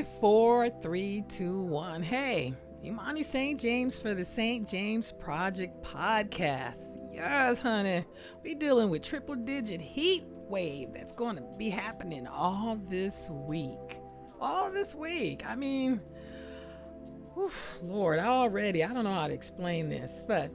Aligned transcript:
Five, 0.00 0.08
four, 0.20 0.70
three, 0.70 1.24
two, 1.28 1.60
one. 1.60 2.02
Hey, 2.02 2.54
Imani 2.82 3.22
St. 3.22 3.60
James 3.60 3.98
for 3.98 4.14
the 4.14 4.24
St. 4.24 4.66
James 4.66 5.12
Project 5.12 5.84
podcast. 5.84 6.96
Yes, 7.12 7.60
honey. 7.60 8.06
We 8.42 8.54
dealing 8.54 8.88
with 8.88 9.02
triple 9.02 9.34
digit 9.34 9.82
heat 9.82 10.24
wave 10.48 10.94
that's 10.94 11.12
going 11.12 11.36
to 11.36 11.42
be 11.58 11.68
happening 11.68 12.26
all 12.26 12.80
this 12.88 13.28
week. 13.30 13.98
All 14.40 14.70
this 14.70 14.94
week. 14.94 15.44
I 15.44 15.54
mean, 15.54 16.00
Lord, 17.82 18.20
already, 18.20 18.82
I 18.82 18.94
don't 18.94 19.04
know 19.04 19.12
how 19.12 19.26
to 19.26 19.34
explain 19.34 19.90
this, 19.90 20.12
but 20.26 20.50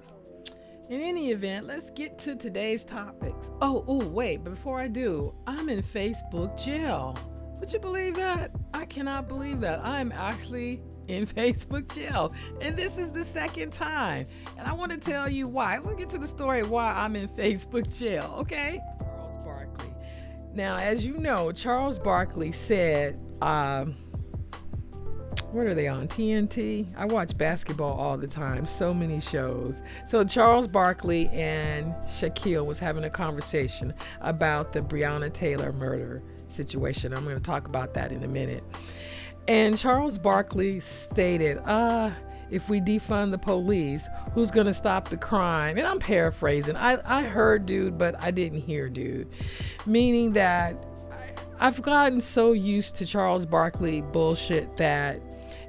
in 0.90 1.02
any 1.02 1.30
event, 1.30 1.68
let's 1.68 1.92
get 1.92 2.18
to 2.20 2.36
today's 2.36 2.84
topics. 2.84 3.52
Oh, 3.62 3.86
oh, 3.88 4.08
wait, 4.08 4.44
before 4.44 4.80
I 4.80 4.88
do, 4.88 5.36
I'm 5.46 5.70
in 5.70 5.84
Facebook 5.84 6.60
jail. 6.60 7.16
Would 7.66 7.74
you 7.74 7.80
believe 7.80 8.14
that? 8.18 8.52
I 8.76 8.86
cannot 8.86 9.28
believe 9.28 9.60
that. 9.62 9.84
I'm 9.84 10.12
actually 10.12 10.84
in 11.08 11.26
Facebook 11.26 11.92
jail. 11.92 12.32
And 12.62 12.78
this 12.78 13.00
is 13.00 13.10
the 13.10 13.26
second 13.26 13.74
time. 13.74 14.28
And 14.56 14.68
I 14.68 14.74
want 14.74 14.92
to 14.92 15.00
tell 15.00 15.28
you 15.28 15.48
why. 15.48 15.80
Let's 15.80 15.98
get 15.98 16.12
to 16.12 16.20
the 16.20 16.28
story 16.28 16.62
why 16.62 16.92
I'm 16.92 17.16
in 17.16 17.28
Facebook 17.36 17.98
jail, 17.98 18.36
okay? 18.38 18.80
Charles 19.00 19.44
Barkley. 19.44 19.92
Now, 20.54 20.76
as 20.76 21.08
you 21.08 21.18
know, 21.18 21.52
Charles 21.52 21.98
Barkley 21.98 22.52
said, 22.52 23.20
um, 23.42 23.96
what 25.52 25.66
are 25.66 25.74
they 25.74 25.88
on? 25.88 26.08
TNT? 26.08 26.86
I 26.96 27.06
watch 27.06 27.36
basketball 27.36 27.98
all 27.98 28.16
the 28.16 28.28
time, 28.28 28.68
so 28.68 28.94
many 28.94 29.20
shows. 29.20 29.82
So 30.06 30.24
Charles 30.24 30.68
Barkley 30.68 31.30
and 31.30 31.96
Shaquille 32.06 32.64
was 32.68 32.78
having 32.78 33.06
a 33.06 33.10
conversation 33.10 33.92
about 34.22 34.72
the 34.72 34.82
Breonna 34.82 35.34
Taylor 35.34 35.74
murder 35.74 36.22
situation. 36.56 37.14
I'm 37.14 37.24
going 37.24 37.38
to 37.38 37.44
talk 37.44 37.68
about 37.68 37.94
that 37.96 38.12
in 38.12 38.24
a 38.24 38.28
minute. 38.28 38.64
And 39.48 39.78
Charles 39.78 40.18
Barkley 40.18 40.80
stated, 40.80 41.60
uh, 41.66 42.12
if 42.50 42.70
we 42.70 42.80
defund 42.80 43.32
the 43.32 43.38
police, 43.38 44.08
who's 44.34 44.52
going 44.52 44.68
to 44.68 44.74
stop 44.74 45.10
the 45.10 45.18
crime? 45.18 45.78
And 45.78 45.86
I'm 45.86 46.00
paraphrasing. 46.00 46.76
I, 46.76 47.00
I 47.06 47.24
heard 47.24 47.66
dude, 47.66 47.98
but 47.98 48.20
I 48.22 48.32
didn't 48.32 48.62
hear 48.62 48.90
dude. 48.90 49.28
Meaning 49.86 50.34
that 50.34 50.84
I've 51.60 51.82
gotten 51.82 52.22
so 52.22 52.52
used 52.54 52.96
to 52.98 53.06
Charles 53.06 53.46
Barkley 53.46 54.02
bullshit 54.02 54.78
that 54.78 55.22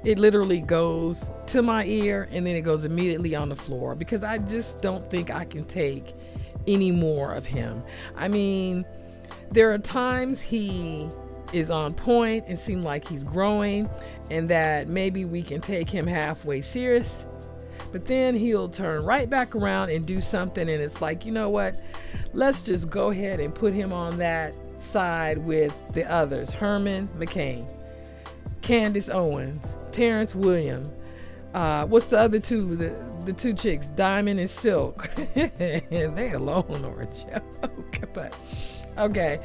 it 0.03 0.19
literally 0.19 0.61
goes 0.61 1.29
to 1.47 1.61
my 1.61 1.85
ear 1.85 2.27
and 2.31 2.45
then 2.45 2.55
it 2.55 2.61
goes 2.61 2.85
immediately 2.85 3.35
on 3.35 3.49
the 3.49 3.55
floor 3.55 3.95
because 3.95 4.23
I 4.23 4.37
just 4.37 4.81
don't 4.81 5.09
think 5.09 5.31
I 5.31 5.45
can 5.45 5.65
take 5.65 6.13
any 6.67 6.91
more 6.91 7.33
of 7.33 7.45
him. 7.45 7.83
I 8.15 8.27
mean, 8.27 8.85
there 9.51 9.73
are 9.73 9.77
times 9.77 10.41
he 10.41 11.09
is 11.53 11.69
on 11.69 11.93
point 11.93 12.43
and 12.47 12.59
seem 12.59 12.83
like 12.83 13.07
he's 13.07 13.23
growing 13.23 13.89
and 14.29 14.49
that 14.49 14.87
maybe 14.87 15.25
we 15.25 15.41
can 15.41 15.61
take 15.61 15.89
him 15.89 16.05
halfway 16.05 16.61
serious. 16.61 17.25
But 17.91 18.05
then 18.05 18.35
he'll 18.35 18.67
turn 18.67 19.03
right 19.05 19.29
back 19.29 19.55
around 19.55 19.91
and 19.91 20.05
do 20.05 20.19
something 20.19 20.69
and 20.69 20.81
it's 20.81 21.01
like, 21.01 21.25
you 21.25 21.31
know 21.31 21.49
what? 21.49 21.79
Let's 22.33 22.61
just 22.61 22.89
go 22.89 23.11
ahead 23.11 23.39
and 23.39 23.55
put 23.55 23.73
him 23.73 23.93
on 23.93 24.17
that 24.17 24.53
side 24.79 25.37
with 25.37 25.73
the 25.93 26.09
others. 26.11 26.49
Herman 26.51 27.07
McCain, 27.17 27.67
Candace 28.61 29.09
Owens, 29.09 29.73
Terrence 29.91 30.35
Williams. 30.35 30.89
Uh, 31.53 31.85
what's 31.85 32.07
the 32.07 32.19
other 32.19 32.39
two? 32.39 32.75
The 32.75 32.93
the 33.25 33.33
two 33.33 33.53
chicks, 33.53 33.89
Diamond 33.89 34.39
and 34.39 34.49
Silk. 34.49 35.09
they 35.35 36.31
alone 36.33 36.85
are 36.85 37.01
a 37.01 37.05
joke. 37.07 37.43
But 38.13 38.33
Okay. 38.97 39.39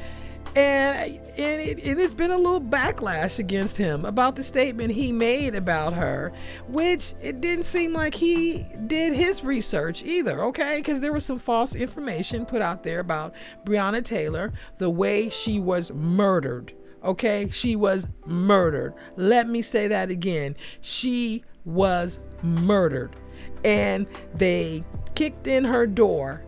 And, 0.55 1.19
and, 1.37 1.61
it, 1.61 1.83
and 1.83 1.99
it's 1.99 2.13
been 2.13 2.29
a 2.29 2.37
little 2.37 2.61
backlash 2.61 3.39
against 3.39 3.77
him 3.77 4.05
about 4.05 4.35
the 4.35 4.43
statement 4.43 4.93
he 4.93 5.11
made 5.11 5.55
about 5.55 5.93
her, 5.93 6.31
which 6.67 7.15
it 7.23 7.41
didn't 7.41 7.63
seem 7.63 7.93
like 7.93 8.13
he 8.13 8.65
did 8.85 9.13
his 9.13 9.43
research 9.43 10.03
either, 10.03 10.43
okay? 10.43 10.77
Because 10.77 11.01
there 11.01 11.11
was 11.13 11.25
some 11.25 11.39
false 11.39 11.73
information 11.73 12.45
put 12.45 12.61
out 12.61 12.83
there 12.83 12.99
about 12.99 13.33
Breonna 13.65 14.05
Taylor, 14.05 14.53
the 14.77 14.91
way 14.91 15.29
she 15.29 15.59
was 15.59 15.91
murdered, 15.91 16.73
okay? 17.03 17.49
She 17.49 17.75
was 17.75 18.05
murdered. 18.27 18.93
Let 19.15 19.47
me 19.47 19.63
say 19.63 19.87
that 19.87 20.11
again. 20.11 20.55
She 20.81 21.43
was 21.65 22.19
murdered. 22.43 23.15
And 23.63 24.05
they 24.35 24.83
kicked 25.15 25.47
in 25.47 25.63
her 25.63 25.87
door 25.87 26.43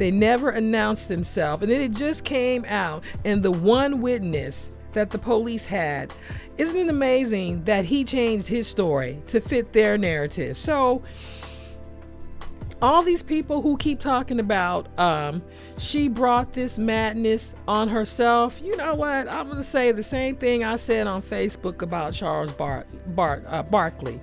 they 0.00 0.10
never 0.10 0.50
announced 0.50 1.06
themselves. 1.06 1.62
And 1.62 1.70
then 1.70 1.80
it 1.80 1.92
just 1.92 2.24
came 2.24 2.64
out, 2.64 3.04
and 3.24 3.42
the 3.42 3.52
one 3.52 4.00
witness 4.00 4.72
that 4.92 5.10
the 5.10 5.18
police 5.18 5.66
had, 5.66 6.12
isn't 6.58 6.76
it 6.76 6.88
amazing 6.88 7.64
that 7.64 7.84
he 7.84 8.02
changed 8.02 8.48
his 8.48 8.66
story 8.66 9.22
to 9.28 9.40
fit 9.40 9.72
their 9.72 9.96
narrative? 9.96 10.56
So, 10.58 11.02
all 12.82 13.02
these 13.02 13.22
people 13.22 13.62
who 13.62 13.76
keep 13.76 14.00
talking 14.00 14.40
about 14.40 14.98
um, 14.98 15.42
she 15.80 16.08
brought 16.08 16.52
this 16.52 16.76
madness 16.76 17.54
on 17.66 17.88
herself. 17.88 18.60
You 18.62 18.76
know 18.76 18.94
what? 18.94 19.28
I'm 19.28 19.46
going 19.46 19.56
to 19.56 19.64
say 19.64 19.92
the 19.92 20.02
same 20.02 20.36
thing 20.36 20.62
I 20.62 20.76
said 20.76 21.06
on 21.06 21.22
Facebook 21.22 21.82
about 21.82 22.12
Charles 22.12 22.52
Bar- 22.52 22.86
Bar- 23.06 23.42
uh, 23.46 23.62
Barkley. 23.62 24.20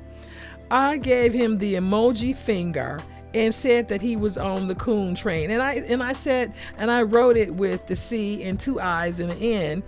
I 0.70 0.98
gave 0.98 1.34
him 1.34 1.58
the 1.58 1.76
emoji 1.76 2.36
finger 2.36 3.00
and 3.34 3.54
said 3.54 3.90
that 3.90 4.02
he 4.02 4.16
was 4.16 4.38
on 4.38 4.68
the 4.68 4.76
coon 4.76 5.16
train. 5.16 5.52
And 5.52 5.62
I 5.62 5.76
and 5.76 6.02
I 6.02 6.14
said 6.14 6.54
and 6.78 6.90
I 6.90 7.04
wrote 7.04 7.38
it 7.38 7.54
with 7.54 7.88
the 7.88 7.96
C 7.96 8.44
and 8.44 8.60
two 8.60 8.80
I's 8.80 9.20
and 9.20 9.32
an 9.32 9.38
N. 9.38 9.84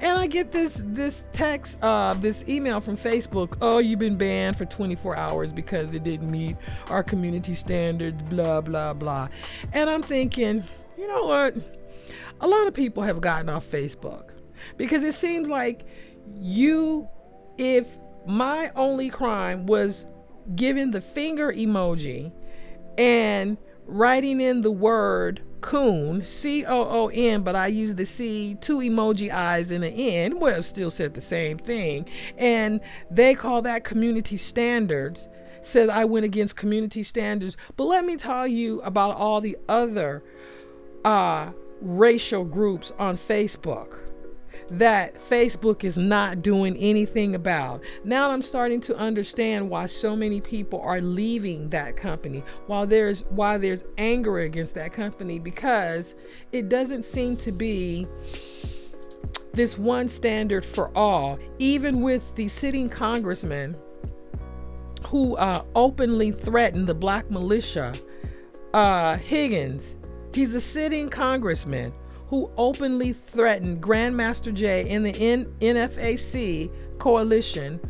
And 0.00 0.18
I 0.18 0.26
get 0.26 0.52
this 0.52 0.80
this 0.84 1.24
text, 1.32 1.78
uh, 1.82 2.14
this 2.14 2.44
email 2.48 2.80
from 2.80 2.96
Facebook. 2.96 3.56
Oh, 3.60 3.78
you've 3.78 3.98
been 3.98 4.16
banned 4.16 4.56
for 4.56 4.64
24 4.64 5.16
hours 5.16 5.52
because 5.52 5.92
it 5.92 6.04
didn't 6.04 6.30
meet 6.30 6.56
our 6.88 7.02
community 7.02 7.54
standards. 7.54 8.22
Blah 8.22 8.60
blah 8.60 8.94
blah. 8.94 9.28
And 9.72 9.90
I'm 9.90 10.02
thinking, 10.02 10.64
you 10.96 11.08
know 11.08 11.24
what? 11.24 11.56
A 12.40 12.46
lot 12.46 12.66
of 12.66 12.74
people 12.74 13.02
have 13.02 13.20
gotten 13.20 13.48
off 13.48 13.66
Facebook 13.66 14.30
because 14.76 15.02
it 15.02 15.14
seems 15.14 15.48
like 15.48 15.86
you, 16.40 17.08
if 17.58 17.98
my 18.26 18.70
only 18.74 19.10
crime 19.10 19.66
was 19.66 20.04
giving 20.54 20.90
the 20.90 21.00
finger 21.00 21.52
emoji 21.52 22.32
and 22.98 23.58
writing 23.86 24.40
in 24.40 24.62
the 24.62 24.70
word 24.70 25.42
coon, 25.60 26.24
C 26.24 26.64
O 26.64 26.82
O 26.82 27.08
N, 27.08 27.42
but 27.42 27.56
I 27.56 27.68
use 27.68 27.94
the 27.94 28.04
C, 28.04 28.56
two 28.60 28.78
emoji 28.78 29.30
eyes 29.30 29.70
and 29.70 29.82
an 29.82 29.92
N. 29.94 30.38
Well, 30.38 30.62
still 30.62 30.90
said 30.90 31.14
the 31.14 31.20
same 31.20 31.58
thing. 31.58 32.08
And 32.36 32.80
they 33.10 33.34
call 33.34 33.62
that 33.62 33.84
community 33.84 34.36
standards. 34.36 35.28
Says 35.62 35.88
I 35.88 36.04
went 36.04 36.26
against 36.26 36.56
community 36.56 37.02
standards. 37.02 37.56
But 37.76 37.84
let 37.84 38.04
me 38.04 38.16
tell 38.16 38.46
you 38.46 38.82
about 38.82 39.16
all 39.16 39.40
the 39.40 39.56
other 39.66 40.22
uh, 41.04 41.52
racial 41.80 42.44
groups 42.44 42.92
on 42.98 43.16
Facebook 43.16 44.03
that 44.70 45.16
Facebook 45.16 45.84
is 45.84 45.98
not 45.98 46.42
doing 46.42 46.76
anything 46.76 47.34
about. 47.34 47.82
Now 48.04 48.30
I'm 48.30 48.42
starting 48.42 48.80
to 48.82 48.96
understand 48.96 49.68
why 49.68 49.86
so 49.86 50.16
many 50.16 50.40
people 50.40 50.80
are 50.80 51.00
leaving 51.00 51.68
that 51.70 51.96
company. 51.96 52.42
While 52.66 52.86
there's 52.86 53.22
why 53.24 53.58
there's 53.58 53.84
anger 53.98 54.40
against 54.40 54.74
that 54.74 54.92
company 54.92 55.38
because 55.38 56.14
it 56.52 56.68
doesn't 56.68 57.04
seem 57.04 57.36
to 57.38 57.52
be 57.52 58.06
this 59.52 59.78
one 59.78 60.08
standard 60.08 60.64
for 60.64 60.96
all. 60.96 61.38
Even 61.58 62.00
with 62.00 62.34
the 62.34 62.48
sitting 62.48 62.88
congressman 62.88 63.74
who 65.06 65.36
uh, 65.36 65.62
openly 65.74 66.32
threatened 66.32 66.88
the 66.88 66.94
black 66.94 67.30
militia, 67.30 67.92
uh, 68.72 69.16
Higgins. 69.16 69.94
He's 70.34 70.54
a 70.54 70.60
sitting 70.60 71.08
congressman 71.08 71.92
who 72.28 72.50
openly 72.56 73.12
threatened 73.12 73.82
Grandmaster 73.82 74.54
Jay 74.54 74.88
in 74.88 75.02
the 75.02 75.14
N- 75.18 75.44
NFAC 75.60 76.70
coalition 76.98 77.80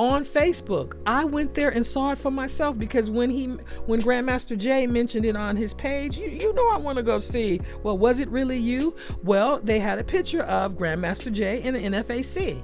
on 0.00 0.24
Facebook. 0.24 0.98
I 1.04 1.24
went 1.24 1.54
there 1.54 1.68
and 1.68 1.84
saw 1.84 2.12
it 2.12 2.18
for 2.18 2.30
myself 2.30 2.78
because 2.78 3.10
when 3.10 3.28
he 3.28 3.46
when 3.84 4.00
Grandmaster 4.00 4.56
Jay 4.56 4.86
mentioned 4.86 5.26
it 5.26 5.36
on 5.36 5.56
his 5.56 5.74
page, 5.74 6.16
you, 6.16 6.28
you 6.28 6.54
know 6.54 6.70
I 6.70 6.78
want 6.78 6.96
to 6.96 7.04
go 7.04 7.18
see. 7.18 7.60
Well, 7.82 7.98
was 7.98 8.18
it 8.18 8.28
really 8.30 8.58
you? 8.58 8.96
Well, 9.22 9.60
they 9.60 9.78
had 9.78 9.98
a 9.98 10.04
picture 10.04 10.42
of 10.42 10.72
Grandmaster 10.72 11.30
Jay 11.30 11.62
in 11.62 11.74
the 11.74 11.80
NFAC. 11.80 12.62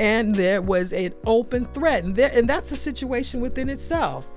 And 0.00 0.34
there 0.34 0.60
was 0.60 0.92
an 0.92 1.14
open 1.24 1.66
threat. 1.66 2.02
And 2.02 2.12
there 2.16 2.32
and 2.32 2.48
that's 2.48 2.72
a 2.72 2.76
situation 2.76 3.40
within 3.40 3.68
itself. 3.68 4.28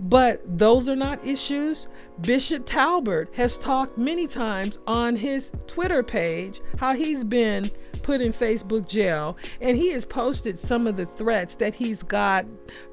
But 0.00 0.58
those 0.58 0.88
are 0.88 0.96
not 0.96 1.24
issues. 1.24 1.86
Bishop 2.20 2.66
Talbert 2.66 3.28
has 3.34 3.56
talked 3.56 3.98
many 3.98 4.26
times 4.26 4.78
on 4.86 5.16
his 5.16 5.50
Twitter 5.66 6.02
page 6.02 6.60
how 6.78 6.94
he's 6.94 7.24
been 7.24 7.70
put 8.02 8.20
in 8.20 8.32
Facebook 8.32 8.86
jail 8.88 9.36
and 9.60 9.76
he 9.76 9.90
has 9.90 10.04
posted 10.04 10.58
some 10.58 10.86
of 10.86 10.96
the 10.96 11.06
threats 11.06 11.56
that 11.56 11.74
he's 11.74 12.02
got 12.02 12.46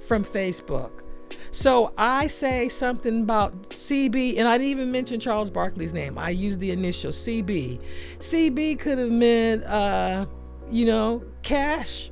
from 0.07 0.23
Facebook. 0.23 1.05
So 1.51 1.89
I 1.97 2.27
say 2.27 2.69
something 2.69 3.21
about 3.21 3.69
CB, 3.69 4.37
and 4.37 4.47
I 4.47 4.57
didn't 4.57 4.71
even 4.71 4.91
mention 4.91 5.19
Charles 5.19 5.49
Barkley's 5.49 5.93
name. 5.93 6.17
I 6.17 6.29
used 6.29 6.59
the 6.59 6.71
initial 6.71 7.11
CB. 7.11 7.79
CB 8.19 8.79
could 8.79 8.97
have 8.97 9.11
meant, 9.11 9.63
uh, 9.65 10.25
you 10.69 10.85
know, 10.85 11.23
cash 11.43 12.09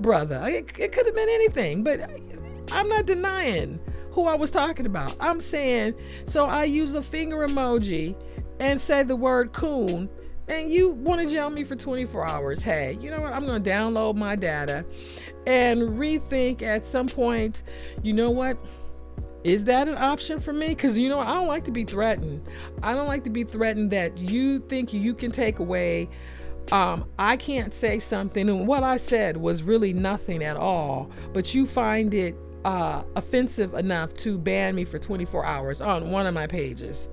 brother. 0.00 0.42
It, 0.46 0.72
it 0.78 0.92
could 0.92 1.06
have 1.06 1.14
been 1.14 1.28
anything, 1.28 1.84
but 1.84 2.10
I'm 2.72 2.88
not 2.88 3.06
denying 3.06 3.80
who 4.10 4.26
I 4.26 4.34
was 4.34 4.50
talking 4.50 4.86
about. 4.86 5.14
I'm 5.20 5.40
saying, 5.40 5.98
so 6.26 6.46
I 6.46 6.64
use 6.64 6.94
a 6.94 7.02
finger 7.02 7.46
emoji 7.46 8.16
and 8.60 8.80
say 8.80 9.02
the 9.02 9.16
word 9.16 9.52
coon, 9.52 10.08
and 10.48 10.70
you 10.70 10.90
want 10.90 11.26
to 11.26 11.32
jail 11.32 11.50
me 11.50 11.64
for 11.64 11.76
24 11.76 12.28
hours. 12.28 12.62
Hey, 12.62 12.98
you 13.00 13.10
know 13.10 13.20
what? 13.20 13.32
I'm 13.32 13.46
going 13.46 13.62
to 13.62 13.70
download 13.70 14.16
my 14.16 14.34
data 14.34 14.84
and 15.46 15.82
rethink 15.90 16.62
at 16.62 16.84
some 16.84 17.06
point, 17.06 17.62
you 18.02 18.12
know 18.12 18.30
what? 18.30 18.60
Is 19.44 19.64
that 19.66 19.86
an 19.86 19.96
option 19.96 20.40
for 20.40 20.52
me? 20.52 20.68
Because 20.68 20.98
you 20.98 21.08
know, 21.08 21.20
I 21.20 21.34
don't 21.34 21.46
like 21.46 21.64
to 21.64 21.70
be 21.70 21.84
threatened. 21.84 22.50
I 22.82 22.92
don't 22.92 23.06
like 23.06 23.22
to 23.24 23.30
be 23.30 23.44
threatened 23.44 23.92
that 23.92 24.18
you 24.18 24.58
think 24.58 24.92
you 24.92 25.14
can 25.14 25.30
take 25.30 25.60
away 25.60 26.08
um, 26.72 27.08
I 27.18 27.36
can't 27.36 27.72
say 27.72 27.98
something, 27.98 28.48
and 28.48 28.66
what 28.66 28.82
I 28.82 28.98
said 28.98 29.40
was 29.40 29.62
really 29.62 29.92
nothing 29.92 30.42
at 30.42 30.56
all, 30.56 31.10
but 31.32 31.54
you 31.54 31.66
find 31.66 32.12
it 32.12 32.36
uh, 32.64 33.02
offensive 33.16 33.74
enough 33.74 34.14
to 34.14 34.38
ban 34.38 34.74
me 34.74 34.84
for 34.84 34.98
24 34.98 35.44
hours 35.44 35.80
on 35.80 36.10
one 36.10 36.26
of 36.26 36.34
my 36.34 36.46
pages. 36.46 37.08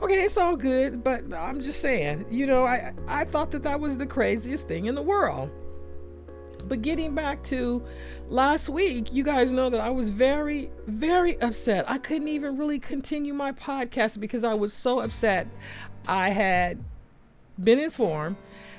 Okay, 0.00 0.22
it's 0.22 0.36
all 0.36 0.56
good, 0.56 1.02
but 1.02 1.24
I'm 1.34 1.60
just 1.60 1.80
saying, 1.80 2.26
you 2.30 2.46
know, 2.46 2.64
I 2.64 2.92
I 3.08 3.24
thought 3.24 3.50
that 3.50 3.64
that 3.64 3.80
was 3.80 3.98
the 3.98 4.06
craziest 4.06 4.68
thing 4.68 4.86
in 4.86 4.94
the 4.94 5.02
world. 5.02 5.50
But 6.68 6.82
getting 6.82 7.14
back 7.14 7.42
to 7.44 7.82
last 8.28 8.68
week, 8.68 9.12
you 9.12 9.24
guys 9.24 9.50
know 9.50 9.70
that 9.70 9.80
I 9.80 9.90
was 9.90 10.08
very, 10.10 10.70
very 10.86 11.40
upset. 11.40 11.88
I 11.88 11.98
couldn't 11.98 12.28
even 12.28 12.58
really 12.58 12.78
continue 12.78 13.32
my 13.32 13.52
podcast 13.52 14.20
because 14.20 14.44
I 14.44 14.54
was 14.54 14.72
so 14.72 15.00
upset. 15.00 15.48
I 16.06 16.30
had 16.30 16.82
been 17.58 17.78
informed 17.78 18.36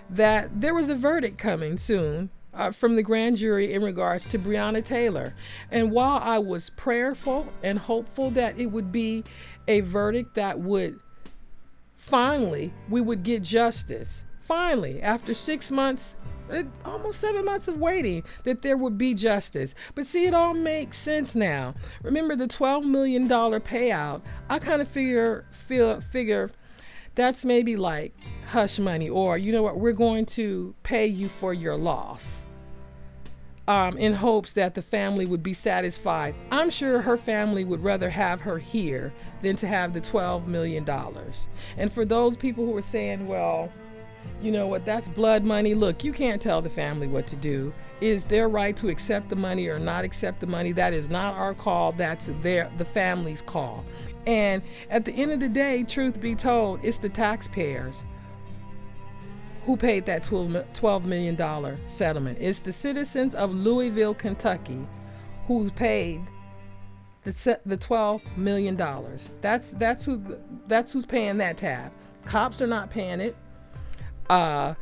that 0.10 0.62
there 0.62 0.74
was 0.74 0.90
a 0.90 0.96
verdict 0.96 1.38
coming 1.38 1.78
soon 1.78 2.30
uh, 2.54 2.72
from 2.72 2.96
the 2.96 3.04
grand 3.04 3.38
jury 3.38 3.74
in 3.74 3.82
regards 3.82 4.26
to 4.28 4.40
Breonna 4.40 4.84
Taylor. 4.84 5.34
And 5.72 5.92
while 5.92 6.20
I 6.24 6.40
was 6.40 6.70
prayerful 6.72 7.52
and 7.64 7.80
hopeful 7.80 8.32
that 8.32 8.58
it 8.60 8.68
would 8.68 8.92
be 8.92 9.24
a 9.68 9.82
verdict 9.82 10.36
that 10.36 10.60
would 10.60 11.00
finally 11.96 12.74
we 12.90 13.02
would 13.02 13.24
get 13.24 13.44
justice, 13.44 14.24
finally 14.42 15.02
after 15.02 15.34
6 15.34 15.72
months 15.72 16.16
uh, 16.52 16.64
almost 16.84 17.20
seven 17.20 17.46
months 17.46 17.68
of 17.68 17.78
waiting 17.78 18.24
that 18.44 18.62
there 18.62 18.76
would 18.76 18.98
be 18.98 19.14
justice. 19.14 19.76
But 19.94 20.08
see, 20.08 20.26
it 20.26 20.34
all 20.34 20.54
makes 20.54 20.98
sense 20.98 21.36
now. 21.36 21.76
Remember 22.02 22.36
the 22.36 22.48
$12 22.48 22.86
million 22.86 23.28
payout? 23.28 24.22
I 24.50 24.58
kind 24.58 24.82
of 24.82 24.88
figure, 24.88 25.46
feel, 25.52 26.02
figure 26.02 26.50
that's 27.16 27.46
maybe 27.46 27.76
like 27.76 28.14
hush 28.48 28.80
money, 28.80 29.10
or 29.10 29.38
you 29.38 29.52
know 29.52 29.64
what, 29.64 29.78
we're 29.78 29.94
going 29.94 30.26
to 30.26 30.76
pay 30.84 31.08
you 31.08 31.30
for 31.30 31.54
your 31.54 31.76
loss. 31.76 32.44
Um, 33.68 34.00
in 34.00 34.14
hopes 34.14 34.54
that 34.54 34.74
the 34.74 34.82
family 34.82 35.28
would 35.28 35.44
be 35.44 35.54
satisfied. 35.54 36.34
I'm 36.50 36.72
sure 36.72 37.02
her 37.02 37.18
family 37.18 37.64
would 37.64 37.84
rather 37.84 38.10
have 38.10 38.42
her 38.42 38.58
here 38.58 39.14
than 39.44 39.58
to 39.58 39.68
have 39.68 39.94
the 39.94 40.02
$12 40.02 40.48
million. 40.48 40.90
And 41.78 41.94
for 41.94 42.04
those 42.04 42.36
people 42.36 42.66
who 42.66 42.76
are 42.76 42.82
saying, 42.82 43.28
well, 43.28 43.72
you 44.42 44.52
know 44.52 44.68
what, 44.68 44.86
that's 44.86 45.08
blood 45.08 45.44
money. 45.44 45.76
Look, 45.76 46.04
you 46.04 46.14
can't 46.14 46.42
tell 46.42 46.62
the 46.62 46.70
family 46.70 47.08
what 47.08 47.28
to 47.28 47.36
do. 47.36 47.74
Is 48.02 48.24
their 48.26 48.48
right 48.48 48.76
to 48.78 48.88
accept 48.88 49.30
the 49.30 49.36
money 49.36 49.68
or 49.68 49.78
not 49.78 50.06
accept 50.06 50.40
the 50.40 50.48
money? 50.48 50.72
That 50.72 50.94
is 50.94 51.10
not 51.10 51.36
our 51.36 51.54
call. 51.54 51.92
That's 51.92 52.30
their 52.42 52.72
the 52.78 52.86
family's 52.86 53.42
call. 53.42 53.84
And 54.26 54.62
at 54.90 55.06
the 55.06 55.12
end 55.12 55.32
of 55.32 55.40
the 55.40 55.50
day, 55.50 55.84
truth 55.84 56.20
be 56.20 56.36
told, 56.36 56.80
it's 56.84 56.98
the 56.98 57.10
taxpayers 57.10 58.04
who 59.66 59.78
paid 59.78 60.06
that 60.06 60.24
$12 60.24 61.06
million 61.06 61.88
settlement. 61.88 62.38
It's 62.42 62.60
the 62.60 62.72
citizens 62.72 63.36
of 63.36 63.54
Louisville, 63.54 64.14
Kentucky 64.14 64.88
who 65.50 65.70
paid 65.72 66.22
the, 67.24 67.60
the 67.66 67.76
$12 67.78 68.38
million. 68.38 68.78
That's, 69.42 69.72
that's, 69.72 70.06
who, 70.06 70.38
that's 70.68 70.92
who's 70.92 71.08
paying 71.08 71.40
that 71.40 71.58
tab. 71.58 71.92
Cops 72.26 72.62
are 72.62 72.68
not 72.68 72.92
paying 72.92 73.20
it. 73.20 73.36
Uh, 74.30 74.76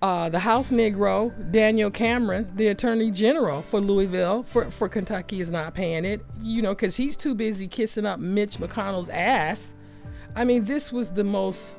uh, 0.00 0.28
the 0.28 0.38
House 0.38 0.70
Negro, 0.70 1.32
Daniel 1.50 1.90
Cameron, 1.90 2.50
the 2.54 2.68
Attorney 2.68 3.10
General 3.10 3.62
for 3.62 3.80
Louisville, 3.80 4.44
for, 4.44 4.70
for 4.70 4.88
Kentucky, 4.88 5.40
is 5.40 5.50
not 5.50 5.74
paying 5.74 6.04
it, 6.04 6.24
you 6.40 6.62
know, 6.62 6.74
because 6.74 6.96
he's 6.96 7.16
too 7.16 7.34
busy 7.34 7.66
kissing 7.66 8.06
up 8.06 8.20
Mitch 8.20 8.58
McConnell's 8.58 9.08
ass. 9.08 9.74
I 10.36 10.44
mean, 10.44 10.64
this 10.64 10.92
was 10.92 11.12
the 11.12 11.24
most. 11.24 11.72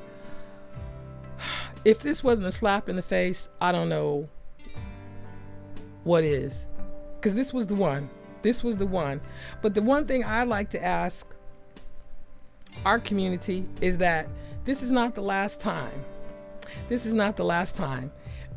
If 1.82 2.02
this 2.02 2.22
wasn't 2.22 2.46
a 2.46 2.52
slap 2.52 2.90
in 2.90 2.96
the 2.96 3.02
face, 3.02 3.48
I 3.58 3.72
don't 3.72 3.88
know 3.88 4.28
what 6.04 6.24
is. 6.24 6.66
Because 7.16 7.34
this 7.34 7.54
was 7.54 7.66
the 7.68 7.74
one. 7.74 8.10
This 8.42 8.62
was 8.62 8.76
the 8.76 8.86
one. 8.86 9.22
But 9.62 9.74
the 9.74 9.80
one 9.80 10.04
thing 10.04 10.24
I 10.24 10.44
like 10.44 10.68
to 10.70 10.84
ask 10.84 11.26
our 12.84 12.98
community 12.98 13.66
is 13.80 13.96
that 13.98 14.28
this 14.66 14.82
is 14.82 14.92
not 14.92 15.14
the 15.14 15.22
last 15.22 15.60
time 15.60 16.04
this 16.88 17.06
is 17.06 17.14
not 17.14 17.36
the 17.36 17.44
last 17.44 17.76
time. 17.76 18.12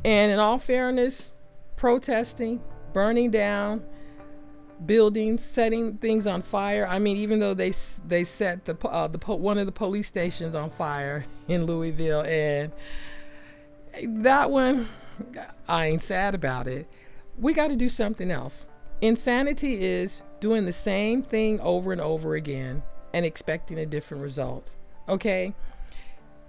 And 0.05 0.31
in 0.31 0.39
all 0.39 0.57
fairness, 0.57 1.31
protesting, 1.75 2.61
burning 2.93 3.31
down 3.31 3.83
buildings, 4.85 5.43
setting 5.43 5.97
things 5.97 6.27
on 6.27 6.41
fire. 6.41 6.85
I 6.87 6.99
mean, 6.99 7.17
even 7.17 7.39
though 7.39 7.53
they 7.53 7.73
they 8.07 8.23
set 8.23 8.65
the 8.65 8.75
uh, 8.87 9.07
the 9.07 9.17
one 9.35 9.57
of 9.57 9.65
the 9.65 9.71
police 9.71 10.07
stations 10.07 10.55
on 10.55 10.69
fire 10.69 11.25
in 11.47 11.65
Louisville, 11.65 12.21
and 12.21 12.71
that 14.23 14.49
one, 14.51 14.89
I 15.67 15.87
ain't 15.87 16.01
sad 16.01 16.35
about 16.35 16.67
it. 16.67 16.87
We 17.37 17.53
got 17.53 17.67
to 17.67 17.75
do 17.75 17.89
something 17.89 18.29
else. 18.29 18.65
Insanity 19.01 19.83
is 19.83 20.23
doing 20.39 20.65
the 20.65 20.73
same 20.73 21.21
thing 21.21 21.59
over 21.59 21.91
and 21.91 21.99
over 21.99 22.35
again 22.35 22.83
and 23.13 23.25
expecting 23.25 23.77
a 23.77 23.85
different 23.85 24.23
result. 24.23 24.73
Okay, 25.09 25.53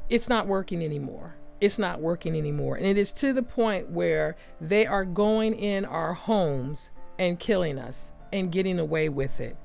it's 0.08 0.28
not 0.28 0.46
working 0.46 0.84
anymore 0.84 1.34
it's 1.60 1.78
not 1.78 2.00
working 2.00 2.36
anymore. 2.36 2.76
And 2.76 2.86
it 2.86 2.98
is 2.98 3.12
to 3.12 3.32
the 3.32 3.42
point 3.42 3.90
where 3.90 4.36
they 4.60 4.86
are 4.86 5.04
going 5.04 5.54
in 5.54 5.84
our 5.84 6.14
homes 6.14 6.90
and 7.18 7.38
killing 7.38 7.78
us 7.78 8.10
and 8.32 8.52
getting 8.52 8.78
away 8.78 9.08
with 9.08 9.40
it. 9.40 9.56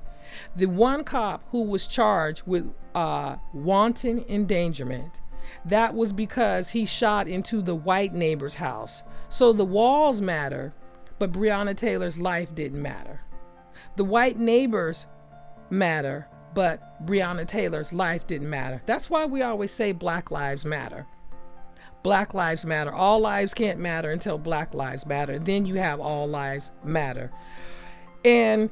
The 0.54 0.66
one 0.66 1.04
cop 1.04 1.42
who 1.50 1.62
was 1.62 1.86
charged 1.86 2.42
with 2.46 2.72
uh, 2.94 3.36
wanton 3.52 4.24
endangerment, 4.28 5.20
that 5.64 5.94
was 5.94 6.12
because 6.12 6.70
he 6.70 6.84
shot 6.84 7.26
into 7.26 7.60
the 7.60 7.74
white 7.74 8.12
neighbor's 8.12 8.54
house. 8.54 9.02
So 9.28 9.52
the 9.52 9.64
walls 9.64 10.20
matter, 10.20 10.72
but 11.18 11.32
Breonna 11.32 11.76
Taylor's 11.76 12.18
life 12.18 12.54
didn't 12.54 12.80
matter. 12.80 13.22
The 13.96 14.04
white 14.04 14.36
neighbors 14.36 15.06
matter, 15.68 16.28
but 16.54 17.04
Breonna 17.04 17.46
Taylor's 17.46 17.92
life 17.92 18.26
didn't 18.26 18.50
matter. 18.50 18.82
That's 18.86 19.10
why 19.10 19.26
we 19.26 19.42
always 19.42 19.72
say 19.72 19.92
Black 19.92 20.30
Lives 20.30 20.64
Matter. 20.64 21.06
Black 22.02 22.34
Lives 22.34 22.64
Matter. 22.64 22.92
All 22.92 23.20
lives 23.20 23.54
can't 23.54 23.78
matter 23.78 24.10
until 24.10 24.38
Black 24.38 24.74
Lives 24.74 25.06
Matter. 25.06 25.38
Then 25.38 25.66
you 25.66 25.76
have 25.76 26.00
All 26.00 26.26
Lives 26.26 26.72
Matter. 26.82 27.30
And 28.24 28.70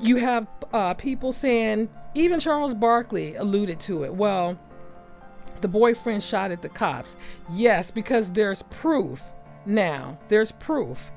you 0.00 0.16
have 0.16 0.46
uh, 0.72 0.94
people 0.94 1.32
saying, 1.32 1.88
even 2.14 2.40
Charles 2.40 2.74
Barkley 2.74 3.34
alluded 3.36 3.80
to 3.80 4.04
it. 4.04 4.14
Well, 4.14 4.58
the 5.60 5.68
boyfriend 5.68 6.22
shot 6.22 6.50
at 6.50 6.62
the 6.62 6.68
cops. 6.68 7.16
Yes, 7.50 7.90
because 7.90 8.32
there's 8.32 8.62
proof 8.62 9.22
now, 9.66 10.18
there's 10.28 10.52
proof 10.52 11.10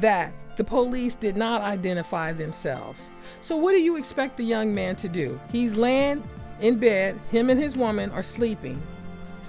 that 0.00 0.32
the 0.56 0.64
police 0.64 1.14
did 1.14 1.36
not 1.36 1.62
identify 1.62 2.32
themselves. 2.32 3.10
So, 3.40 3.56
what 3.56 3.72
do 3.72 3.78
you 3.78 3.96
expect 3.96 4.36
the 4.36 4.44
young 4.44 4.74
man 4.74 4.96
to 4.96 5.08
do? 5.08 5.40
He's 5.52 5.76
laying 5.76 6.22
in 6.60 6.78
bed, 6.78 7.18
him 7.30 7.50
and 7.50 7.60
his 7.60 7.76
woman 7.76 8.10
are 8.10 8.22
sleeping 8.22 8.82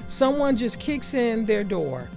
someone 0.09 0.57
just 0.57 0.79
kicks 0.79 1.13
in 1.13 1.45
their 1.45 1.63
door. 1.63 2.09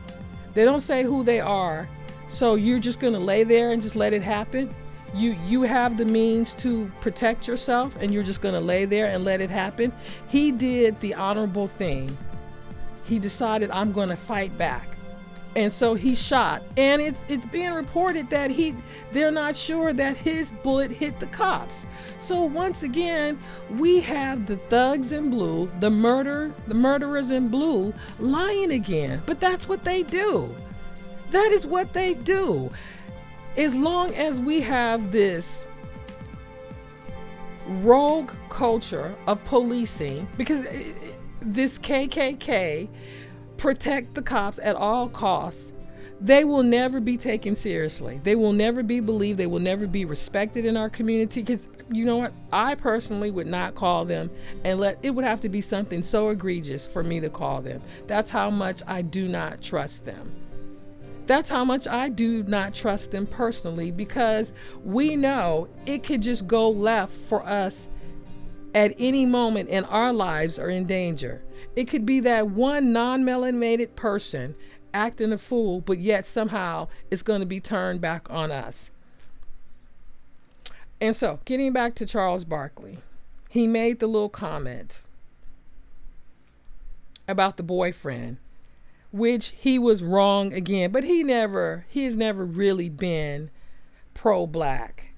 They 0.55 0.65
don't 0.65 0.81
say 0.81 1.05
who 1.05 1.23
they 1.23 1.41
are. 1.41 1.89
So 2.29 2.55
you're 2.57 2.79
just 2.79 2.99
going 2.99 3.13
to 3.13 3.19
lay 3.19 3.45
there 3.45 3.71
and 3.71 3.83
just 3.83 3.95
let 3.95 4.13
it 4.13 4.23
happen? 4.23 4.75
You 5.15 5.37
you 5.47 5.63
have 5.63 5.99
the 5.99 6.07
means 6.07 6.55
to 6.55 6.91
protect 7.03 7.47
yourself 7.47 7.95
and 8.01 8.13
you're 8.13 8.23
just 8.23 8.41
going 8.41 8.55
to 8.55 8.61
lay 8.61 8.87
there 8.87 9.07
and 9.07 9.25
let 9.25 9.41
it 9.43 9.51
happen? 9.51 9.93
He 10.29 10.51
did 10.51 10.99
the 11.01 11.15
honorable 11.15 11.69
thing. 11.69 12.17
He 13.05 13.19
decided 13.19 13.71
I'm 13.71 13.93
going 13.93 14.09
to 14.09 14.17
fight 14.17 14.57
back 14.57 14.92
and 15.55 15.73
so 15.73 15.95
he 15.95 16.15
shot. 16.15 16.63
And 16.77 17.03
it's 17.03 17.25
it's 17.29 17.47
being 17.47 17.73
reported 17.73 18.31
that 18.31 18.51
he 18.51 18.75
they're 19.13 19.31
not 19.31 19.57
sure 19.57 19.93
that 19.93 20.17
his 20.17 20.51
bullet 20.63 20.91
hit 20.91 21.19
the 21.21 21.27
cops. 21.27 21.85
So 22.19 22.43
once 22.43 22.83
again 22.83 23.39
we 23.71 24.01
have 24.01 24.47
the 24.47 24.57
thugs 24.57 25.13
in 25.13 25.31
blue 25.31 25.71
the 25.81 25.91
murder 25.91 26.53
the 26.67 26.75
murderers 26.75 27.31
in 27.31 27.49
blue 27.49 27.93
lying 28.19 28.73
again. 28.73 29.23
But 29.27 29.41
that's 29.41 29.69
what 29.69 29.85
they 29.85 30.03
do. 30.03 30.55
That 31.31 31.51
is 31.53 31.67
what 31.67 31.93
they 31.93 32.15
do. 32.15 32.71
As 33.57 33.77
long 33.77 34.15
as 34.15 34.41
we 34.41 34.61
have 34.63 35.13
this 35.13 35.65
rogue 37.67 38.33
culture 38.49 39.15
of 39.27 39.43
policing 39.45 40.27
because 40.37 40.63
uh, 40.67 40.83
this 41.41 41.79
KKK 41.79 42.89
protect 43.63 44.17
the 44.17 44.23
cops 44.23 44.59
at 44.61 44.75
all 44.75 45.09
costs. 45.09 45.71
they 46.21 46.43
will 46.45 46.65
never 46.65 47.01
be 47.01 47.17
taken 47.17 47.55
seriously. 47.55 48.21
They 48.23 48.35
will 48.37 48.53
never 48.53 48.83
be 48.83 48.99
believed. 49.01 49.39
They 49.39 49.47
will 49.47 49.61
never 49.61 49.87
be 49.87 50.05
respected 50.05 50.65
in 50.65 50.77
our 50.77 50.91
community. 50.91 51.43
Because 51.43 51.69
you 51.91 52.05
know 52.05 52.17
what? 52.17 52.33
I 52.53 52.75
personally 52.75 53.31
would 53.31 53.47
not 53.47 53.75
call 53.75 54.05
them 54.05 54.31
and 54.65 54.79
let 54.79 54.99
it 55.03 55.11
would 55.11 55.25
have 55.25 55.41
to 55.41 55.49
be 55.49 55.61
something 55.61 56.03
so 56.03 56.29
egregious 56.31 56.87
for 56.87 57.03
me 57.05 57.21
to 57.21 57.29
call 57.29 57.61
them. 57.61 57.81
That's 58.07 58.31
how 58.31 58.51
much 58.51 58.83
I 58.87 59.03
do 59.03 59.27
not 59.27 59.63
trust 59.63 60.05
them. 60.05 60.35
That's 61.27 61.49
how 61.49 61.65
much 61.65 61.87
I 61.87 62.09
do 62.09 62.43
not 62.43 62.75
trust 62.75 63.13
them 63.13 63.27
personally 63.27 63.91
because 63.93 64.53
we 64.85 65.17
know 65.17 65.69
it 65.87 66.03
could 66.03 66.21
just 66.21 66.49
go 66.49 66.69
left 66.69 67.15
for 67.15 67.45
us 67.47 67.89
at 68.75 68.95
any 68.99 69.27
moment 69.27 69.69
and 69.71 69.85
our 69.87 70.13
lives 70.13 70.59
are 70.59 70.71
in 70.71 70.87
danger. 70.87 71.43
It 71.77 71.85
could 71.85 72.07
be 72.07 72.21
that 72.21 72.49
one 72.49 72.93
non 72.93 73.25
melanated 73.25 73.95
person 73.97 74.55
acting 74.95 75.33
a 75.33 75.39
fool, 75.39 75.81
but 75.81 75.99
yet 75.99 76.27
somehow 76.27 76.89
it's 77.11 77.23
going 77.23 77.41
to 77.41 77.47
be 77.47 77.61
turned 77.61 78.01
back 78.01 78.27
on 78.31 78.51
us. 78.51 78.91
And 81.01 81.17
so, 81.17 81.41
getting 81.45 81.73
back 81.73 81.95
to 81.97 82.07
Charles 82.07 82.45
Barkley, 82.45 82.99
he 83.49 83.67
made 83.67 83.99
the 83.99 84.07
little 84.07 84.29
comment 84.29 85.01
about 87.27 87.57
the 87.57 87.63
boyfriend, 87.63 88.37
which 89.11 89.53
he 89.59 89.79
was 89.79 90.03
wrong 90.03 90.53
again, 90.53 90.93
but 90.93 91.05
he 91.05 91.23
never, 91.23 91.87
he 91.89 92.05
has 92.05 92.17
never 92.17 92.45
really 92.45 92.89
been 92.89 93.51
pro 94.15 94.47
black. 94.47 95.13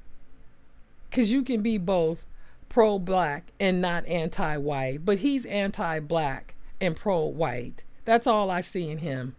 Because 1.11 1.31
you 1.31 1.43
can 1.43 1.61
be 1.63 1.79
both 1.79 2.27
pro 2.75 2.99
black 2.99 3.53
and 3.61 3.81
not 3.81 4.05
anti 4.07 4.57
white, 4.57 5.05
but 5.05 5.19
he's 5.19 5.47
anti 5.47 6.01
black 6.01 6.57
and 6.81 6.97
pro 6.97 7.25
white. 7.25 7.85
That's 8.05 8.27
all 8.27 8.51
I 8.51 8.63
see 8.63 8.91
in 8.91 8.99
him. 8.99 9.37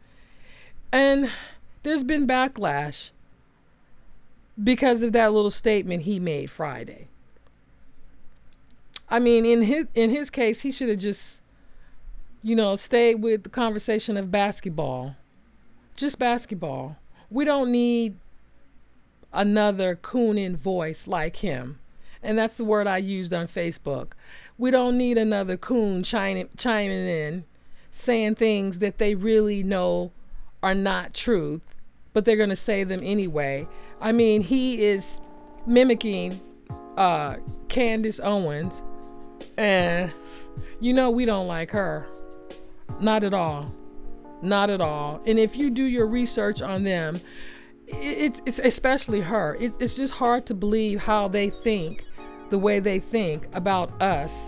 And 0.89 1.30
there's 1.84 2.06
been 2.06 2.25
backlash 2.25 3.10
because 4.63 5.01
of 5.01 5.12
that 5.12 5.34
little 5.34 5.51
statement 5.51 6.04
he 6.04 6.18
made 6.18 6.50
Friday. 6.50 7.10
I 9.10 9.20
mean, 9.20 9.46
in 9.46 9.63
his 9.63 9.88
in 9.94 10.12
his 10.12 10.30
case, 10.30 10.62
he 10.62 10.72
should 10.72 10.88
have 10.88 11.00
just, 11.00 11.42
you 12.42 12.56
know, 12.56 12.77
stayed 12.77 13.15
with 13.15 13.44
the 13.44 13.50
conversation 13.50 14.15
of 14.15 14.32
basketball, 14.32 15.18
just 15.98 16.18
basketball. 16.18 16.96
We 17.30 17.44
don't 17.44 17.70
need 17.70 18.15
another 19.34 19.98
cooning 19.98 20.56
voice 20.56 21.06
like 21.06 21.38
him, 21.38 21.80
and 22.25 22.38
that's 22.38 22.55
the 22.58 22.65
word 22.65 22.88
I 22.88 22.98
used 22.98 23.34
on 23.34 23.48
Facebook. 23.48 24.13
We 24.58 24.72
don't 24.72 24.98
need 24.98 25.17
another 25.17 25.58
coon 25.58 26.03
chiming 26.03 26.50
chiming 26.58 27.08
in, 27.08 27.46
saying 27.91 28.36
things 28.36 28.79
that 28.79 28.98
they 28.98 29.15
really 29.15 29.63
know 29.63 30.12
are 30.63 30.75
not 30.75 31.13
truth, 31.13 31.62
but 32.13 32.25
they're 32.25 32.36
going 32.36 32.50
to 32.50 32.55
say 32.55 32.84
them 32.84 33.01
anyway. 33.03 33.67
I 34.01 34.12
mean, 34.12 34.41
he 34.41 34.84
is 34.84 35.22
mimicking 35.65 36.39
uh, 36.98 37.38
Candace 37.67 38.20
Owens, 38.20 38.82
and 39.58 40.12
you 40.79 40.94
know 40.94 41.10
we 41.12 41.25
don't 41.25 41.48
like 41.48 41.72
her. 41.72 42.08
Not 43.00 43.24
at 43.24 43.34
all. 43.34 43.74
Not 44.41 44.70
at 44.70 44.82
all. 44.82 45.22
And 45.25 45.39
if 45.39 45.55
you 45.55 45.70
do 45.70 45.84
your 45.84 46.08
research 46.08 46.62
on 46.62 46.84
them, 46.84 47.20
it's, 47.88 48.41
it's 48.46 48.60
especially 48.60 49.22
her. 49.22 49.58
It's, 49.60 49.77
it's 49.79 49.96
just 49.96 50.13
hard 50.13 50.46
to 50.48 50.53
believe 50.53 51.01
how 51.01 51.27
they 51.27 51.50
think 51.50 52.03
the 52.50 52.58
way 52.58 52.80
they 52.80 53.00
think 53.00 53.48
about 53.54 54.02
us, 54.02 54.46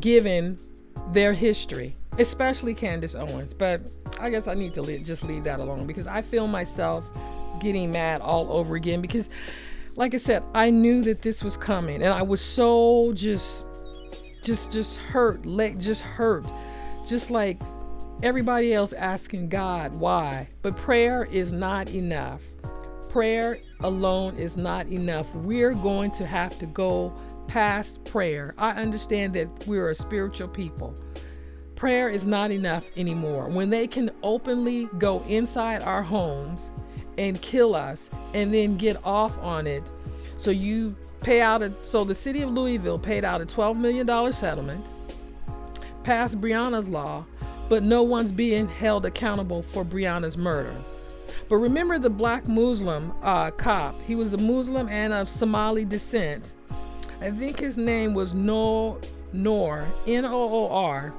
given 0.00 0.58
their 1.12 1.32
history, 1.32 1.96
especially 2.18 2.74
Candace 2.74 3.14
Owens. 3.14 3.54
But 3.54 3.80
I 4.20 4.30
guess 4.30 4.46
I 4.46 4.54
need 4.54 4.74
to 4.74 4.98
just 4.98 5.24
leave 5.24 5.44
that 5.44 5.60
alone 5.60 5.86
because 5.86 6.06
I 6.06 6.22
feel 6.22 6.46
myself 6.46 7.04
getting 7.60 7.90
mad 7.90 8.20
all 8.20 8.50
over 8.52 8.76
again 8.76 9.00
because 9.00 9.28
like 9.96 10.14
I 10.14 10.18
said, 10.18 10.42
I 10.54 10.70
knew 10.70 11.02
that 11.02 11.22
this 11.22 11.42
was 11.42 11.56
coming 11.56 12.02
and 12.02 12.12
I 12.12 12.22
was 12.22 12.40
so 12.40 13.12
just 13.14 13.64
just 14.42 14.72
just 14.72 14.98
hurt, 14.98 15.44
like 15.44 15.78
just 15.78 16.02
hurt. 16.02 16.46
Just 17.06 17.30
like 17.30 17.60
everybody 18.22 18.72
else 18.72 18.92
asking 18.92 19.48
God 19.48 19.94
why. 19.94 20.48
But 20.62 20.76
prayer 20.76 21.24
is 21.30 21.52
not 21.52 21.90
enough. 21.90 22.40
Prayer 23.10 23.58
alone 23.80 24.36
is 24.36 24.56
not 24.56 24.86
enough. 24.88 25.34
We're 25.34 25.74
going 25.74 26.10
to 26.12 26.26
have 26.26 26.58
to 26.60 26.66
go 26.66 27.12
past 27.46 28.04
prayer. 28.04 28.54
I 28.56 28.70
understand 28.70 29.34
that 29.34 29.48
we're 29.66 29.90
a 29.90 29.94
spiritual 29.94 30.48
people 30.48 30.94
prayer 31.80 32.10
is 32.10 32.26
not 32.26 32.50
enough 32.50 32.90
anymore. 32.98 33.48
When 33.48 33.70
they 33.70 33.86
can 33.86 34.10
openly 34.22 34.86
go 34.98 35.22
inside 35.22 35.82
our 35.82 36.02
homes 36.02 36.70
and 37.16 37.40
kill 37.40 37.74
us 37.74 38.10
and 38.34 38.52
then 38.52 38.76
get 38.76 39.02
off 39.02 39.38
on 39.38 39.66
it. 39.66 39.82
So 40.36 40.50
you 40.50 40.94
pay 41.22 41.40
out 41.40 41.62
a 41.62 41.72
so 41.82 42.04
the 42.04 42.14
city 42.14 42.42
of 42.42 42.50
Louisville 42.50 42.98
paid 42.98 43.24
out 43.24 43.40
a 43.40 43.46
12 43.46 43.78
million 43.78 44.06
dollar 44.06 44.30
settlement, 44.30 44.84
passed 46.02 46.38
Breonna's 46.38 46.88
law, 46.88 47.24
but 47.70 47.82
no 47.82 48.02
one's 48.02 48.30
being 48.30 48.68
held 48.68 49.06
accountable 49.06 49.62
for 49.62 49.82
Breonna's 49.82 50.36
murder. 50.36 50.74
But 51.50 51.56
remember 51.56 51.98
the 51.98 52.08
black 52.08 52.48
Muslim 52.48 53.12
uh, 53.22 53.50
cop. 53.50 54.00
He 54.02 54.14
was 54.14 54.32
a 54.32 54.38
Muslim 54.38 54.88
and 54.88 55.12
of 55.12 55.28
Somali 55.28 55.84
descent. 55.84 56.52
I 57.20 57.30
think 57.30 57.58
his 57.58 57.76
name 57.76 58.14
was 58.14 58.32
Noor 58.32 58.98
Noor 59.34 59.86
N 60.06 60.24
O 60.24 60.30
O 60.32 60.68
R 60.70 61.12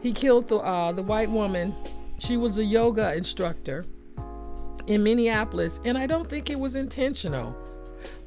he 0.00 0.12
killed 0.12 0.48
the 0.48 0.56
uh, 0.56 0.92
the 0.92 1.02
white 1.02 1.30
woman. 1.30 1.74
She 2.18 2.36
was 2.36 2.58
a 2.58 2.64
yoga 2.64 3.14
instructor 3.14 3.84
in 4.86 5.02
Minneapolis, 5.02 5.80
and 5.84 5.98
I 5.98 6.06
don't 6.06 6.28
think 6.28 6.50
it 6.50 6.58
was 6.58 6.74
intentional. 6.74 7.54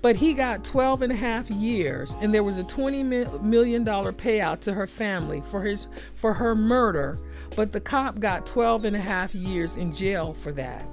But 0.02 0.16
he 0.16 0.34
got 0.34 0.66
12 0.66 1.04
and 1.04 1.12
a 1.12 1.16
half 1.16 1.50
years, 1.50 2.14
and 2.22 2.34
there 2.34 2.44
was 2.44 2.58
a 2.58 2.64
20 2.64 3.04
million 3.04 3.84
dollar 3.84 4.12
payout 4.12 4.60
to 4.62 4.74
her 4.74 4.88
family 4.88 5.42
for 5.50 5.64
his 5.64 5.88
for 6.16 6.34
her 6.34 6.56
murder. 6.56 7.18
But 7.56 7.72
the 7.72 7.82
cop 7.82 8.20
got 8.20 8.46
12 8.48 8.86
and 8.86 8.96
a 8.96 9.02
half 9.02 9.36
years 9.36 9.76
in 9.76 9.94
jail 9.94 10.34
for 10.34 10.52
that. 10.54 10.86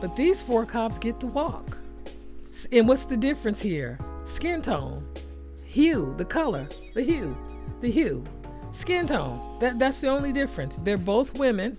But 0.00 0.16
these 0.16 0.42
four 0.42 0.66
cops 0.66 0.98
get 0.98 1.20
to 1.20 1.26
walk. 1.26 1.78
And 2.72 2.88
what's 2.88 3.06
the 3.06 3.16
difference 3.16 3.62
here? 3.62 3.98
Skin 4.24 4.62
tone, 4.62 5.06
hue, 5.64 6.14
the 6.16 6.24
color, 6.24 6.66
the 6.94 7.02
hue, 7.02 7.36
the 7.80 7.90
hue 7.90 8.24
skin 8.76 9.06
tone. 9.06 9.40
That 9.58 9.78
that's 9.78 10.00
the 10.00 10.08
only 10.08 10.32
difference. 10.32 10.76
They're 10.76 10.98
both 10.98 11.38
women. 11.38 11.76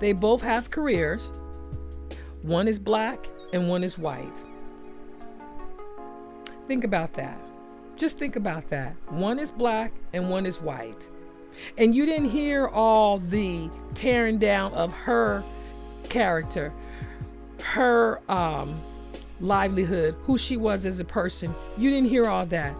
They 0.00 0.12
both 0.12 0.42
have 0.42 0.70
careers. 0.70 1.28
One 2.42 2.66
is 2.66 2.78
black 2.78 3.18
and 3.52 3.68
one 3.68 3.84
is 3.84 3.96
white. 3.96 4.34
Think 6.66 6.84
about 6.84 7.14
that. 7.14 7.38
Just 7.96 8.18
think 8.18 8.36
about 8.36 8.68
that. 8.70 8.96
One 9.08 9.38
is 9.38 9.52
black 9.52 9.92
and 10.12 10.28
one 10.28 10.46
is 10.46 10.60
white. 10.60 11.00
And 11.78 11.94
you 11.94 12.06
didn't 12.06 12.30
hear 12.30 12.66
all 12.66 13.18
the 13.18 13.70
tearing 13.94 14.38
down 14.38 14.72
of 14.72 14.92
her 14.92 15.44
character, 16.08 16.72
her 17.62 18.20
um, 18.30 18.80
livelihood, 19.40 20.14
who 20.24 20.38
she 20.38 20.56
was 20.56 20.86
as 20.86 21.00
a 21.00 21.04
person. 21.04 21.54
You 21.76 21.90
didn't 21.90 22.08
hear 22.08 22.26
all 22.26 22.46
that. 22.46 22.74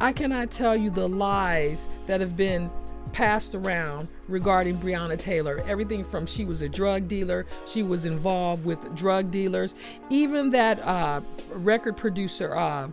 I 0.00 0.12
cannot 0.12 0.50
tell 0.50 0.76
you 0.76 0.90
the 0.90 1.08
lies 1.08 1.86
that 2.06 2.20
have 2.20 2.36
been 2.36 2.70
passed 3.12 3.54
around 3.54 4.08
regarding 4.28 4.78
Breonna 4.78 5.18
Taylor. 5.18 5.62
Everything 5.66 6.04
from 6.04 6.26
she 6.26 6.44
was 6.44 6.62
a 6.62 6.68
drug 6.68 7.08
dealer, 7.08 7.46
she 7.66 7.82
was 7.82 8.04
involved 8.04 8.64
with 8.64 8.94
drug 8.94 9.30
dealers, 9.30 9.74
even 10.10 10.50
that 10.50 10.78
uh, 10.80 11.20
record 11.52 11.96
producer, 11.96 12.54
uh, 12.54 12.88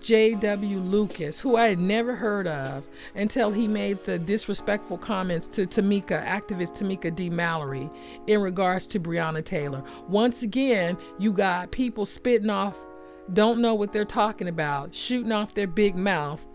J.W. 0.00 0.78
Lucas, 0.78 1.40
who 1.40 1.56
I 1.56 1.68
had 1.68 1.78
never 1.78 2.16
heard 2.16 2.46
of 2.46 2.84
until 3.14 3.50
he 3.50 3.68
made 3.68 4.02
the 4.04 4.18
disrespectful 4.18 4.98
comments 4.98 5.46
to 5.48 5.66
Tamika, 5.66 6.24
activist 6.24 6.78
Tamika 6.78 7.14
D. 7.14 7.28
Mallory, 7.28 7.90
in 8.26 8.40
regards 8.40 8.86
to 8.88 9.00
Breonna 9.00 9.44
Taylor. 9.44 9.82
Once 10.08 10.42
again, 10.42 10.96
you 11.18 11.32
got 11.32 11.70
people 11.70 12.06
spitting 12.06 12.50
off, 12.50 12.78
don't 13.32 13.60
know 13.60 13.74
what 13.74 13.92
they're 13.92 14.04
talking 14.04 14.48
about, 14.48 14.94
shooting 14.94 15.32
off 15.32 15.54
their 15.54 15.66
big 15.66 15.96
mouth, 15.96 16.46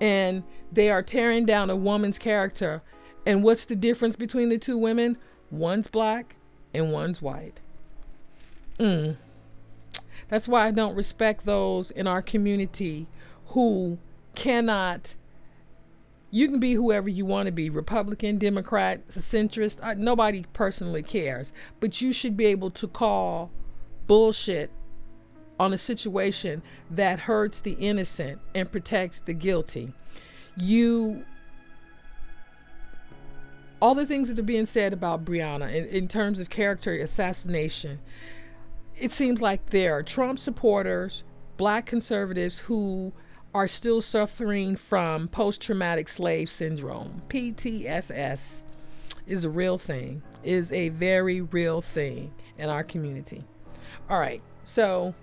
and 0.00 0.44
they 0.72 0.90
are 0.90 1.02
tearing 1.02 1.44
down 1.44 1.70
a 1.70 1.76
woman's 1.76 2.18
character. 2.18 2.82
And 3.26 3.42
what's 3.42 3.64
the 3.64 3.76
difference 3.76 4.14
between 4.14 4.48
the 4.48 4.58
two 4.58 4.78
women? 4.78 5.18
One's 5.50 5.88
black 5.88 6.36
and 6.72 6.92
one's 6.92 7.20
white. 7.20 7.60
Mm. 8.78 9.16
That's 10.28 10.48
why 10.48 10.66
I 10.66 10.70
don't 10.70 10.94
respect 10.94 11.44
those 11.44 11.90
in 11.90 12.06
our 12.06 12.22
community 12.22 13.06
who 13.48 13.98
cannot. 14.34 15.14
You 16.30 16.48
can 16.48 16.58
be 16.58 16.74
whoever 16.74 17.08
you 17.08 17.24
want 17.24 17.46
to 17.46 17.52
be 17.52 17.70
Republican, 17.70 18.38
Democrat, 18.38 19.06
centrist. 19.08 19.78
I, 19.82 19.94
nobody 19.94 20.44
personally 20.52 21.02
cares. 21.02 21.52
But 21.78 22.00
you 22.00 22.12
should 22.12 22.36
be 22.36 22.46
able 22.46 22.70
to 22.72 22.88
call 22.88 23.50
bullshit 24.06 24.70
on 25.58 25.72
a 25.72 25.78
situation 25.78 26.62
that 26.90 27.20
hurts 27.20 27.60
the 27.60 27.72
innocent 27.72 28.40
and 28.54 28.70
protects 28.70 29.20
the 29.20 29.32
guilty. 29.32 29.92
You 30.56 31.24
all 33.80 33.94
the 33.94 34.06
things 34.06 34.28
that 34.28 34.38
are 34.38 34.42
being 34.42 34.66
said 34.66 34.92
about 34.92 35.24
Breonna 35.24 35.72
in, 35.72 35.84
in 35.86 36.08
terms 36.08 36.40
of 36.40 36.48
character 36.48 36.94
assassination, 36.94 37.98
it 38.98 39.12
seems 39.12 39.40
like 39.42 39.66
there 39.70 39.96
are 39.96 40.02
Trump 40.02 40.38
supporters, 40.38 41.24
black 41.56 41.86
conservatives 41.86 42.60
who 42.60 43.12
are 43.54 43.68
still 43.68 44.00
suffering 44.00 44.76
from 44.76 45.28
post 45.28 45.62
traumatic 45.62 46.08
slave 46.08 46.50
syndrome. 46.50 47.22
PTSS 47.28 48.64
is 49.26 49.44
a 49.44 49.50
real 49.50 49.78
thing, 49.78 50.22
is 50.44 50.70
a 50.72 50.90
very 50.90 51.40
real 51.40 51.80
thing 51.80 52.32
in 52.58 52.68
our 52.68 52.84
community. 52.84 53.44
All 54.08 54.18
right, 54.18 54.42
so 54.64 55.14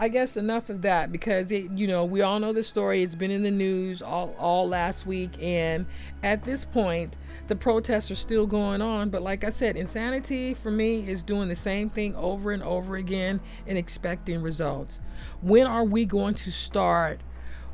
I 0.00 0.08
guess 0.08 0.36
enough 0.36 0.70
of 0.70 0.82
that 0.82 1.10
because 1.10 1.50
it, 1.50 1.72
you 1.72 1.88
know, 1.88 2.04
we 2.04 2.22
all 2.22 2.38
know 2.38 2.52
the 2.52 2.62
story. 2.62 3.02
It's 3.02 3.16
been 3.16 3.32
in 3.32 3.42
the 3.42 3.50
news 3.50 4.00
all, 4.00 4.32
all 4.38 4.68
last 4.68 5.06
week, 5.06 5.32
and 5.42 5.86
at 6.22 6.44
this 6.44 6.64
point, 6.64 7.16
the 7.48 7.56
protests 7.56 8.08
are 8.12 8.16
still 8.16 8.46
going 8.46 8.80
on. 8.80 9.10
But 9.10 9.22
like 9.22 9.42
I 9.42 9.50
said, 9.50 9.76
insanity 9.76 10.54
for 10.54 10.70
me 10.70 11.08
is 11.08 11.24
doing 11.24 11.48
the 11.48 11.56
same 11.56 11.88
thing 11.88 12.14
over 12.14 12.52
and 12.52 12.62
over 12.62 12.94
again 12.94 13.40
and 13.66 13.76
expecting 13.76 14.40
results. 14.40 15.00
When 15.40 15.66
are 15.66 15.84
we 15.84 16.04
going 16.04 16.34
to 16.34 16.52
start 16.52 17.20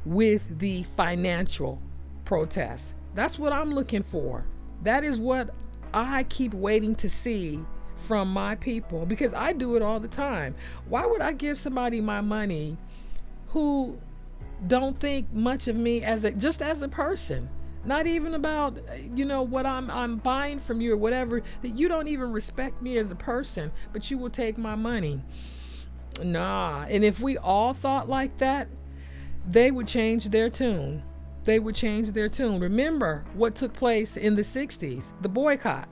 with 0.07 0.61
the 0.61 0.85
financial 0.85 1.83
protests? 2.25 2.95
That's 3.15 3.39
what 3.39 3.53
I'm 3.53 3.75
looking 3.75 4.03
for. 4.03 4.47
That 4.83 5.05
is 5.05 5.19
what 5.19 5.51
I 5.93 6.25
keep 6.25 6.55
waiting 6.55 6.95
to 6.97 7.09
see 7.09 7.61
from 7.97 8.29
my 8.29 8.55
people 8.55 9.07
because 9.07 9.33
I 9.33 9.53
do 9.53 9.77
it 9.77 9.83
all 9.83 10.01
the 10.01 10.09
time. 10.09 10.55
Why 10.89 11.07
would 11.07 11.21
I 11.21 11.33
give 11.33 11.59
somebody 11.59 12.01
my 12.01 12.21
money 12.21 12.77
who 13.49 13.99
don't 14.67 14.99
think 15.01 15.33
much 15.33 15.69
of 15.69 15.77
me 15.77 16.03
as 16.03 16.25
a 16.25 16.31
just 16.31 16.63
as 16.63 16.83
a 16.83 16.89
person? 16.89 17.49
Not 17.85 18.07
even 18.07 18.35
about 18.35 18.79
you 19.15 19.25
know 19.25 19.43
what 19.43 19.67
I'm 19.67 19.91
I'm 19.91 20.17
buying 20.17 20.59
from 20.59 20.81
you 20.81 20.95
or 20.95 20.97
whatever 20.97 21.43
that 21.63 21.77
you 21.77 21.89
don't 21.89 22.09
even 22.09 22.33
respect 22.33 22.81
me 22.83 22.99
as 22.99 23.11
a 23.11 23.17
person, 23.17 23.73
but 23.93 24.11
you 24.11 24.19
will 24.19 24.31
take 24.31 24.57
my 24.59 24.75
money. 24.75 25.23
Nah, 26.23 26.87
and 26.89 27.05
if 27.05 27.21
we 27.21 27.37
all 27.37 27.75
thought 27.75 28.09
like 28.09 28.39
that, 28.39 28.69
they 29.49 29.71
would 29.71 29.89
change 29.89 30.27
their 30.27 30.49
tune. 30.49 31.03
They 31.45 31.59
would 31.59 31.75
change 31.75 32.13
their 32.13 32.29
tune. 32.29 32.61
Remember 32.61 33.25
what 33.35 33.55
took 33.55 33.75
place 33.75 34.17
in 34.17 34.37
the 34.37 34.43
60s, 34.43 35.05
the 35.21 35.29
boycott 35.29 35.89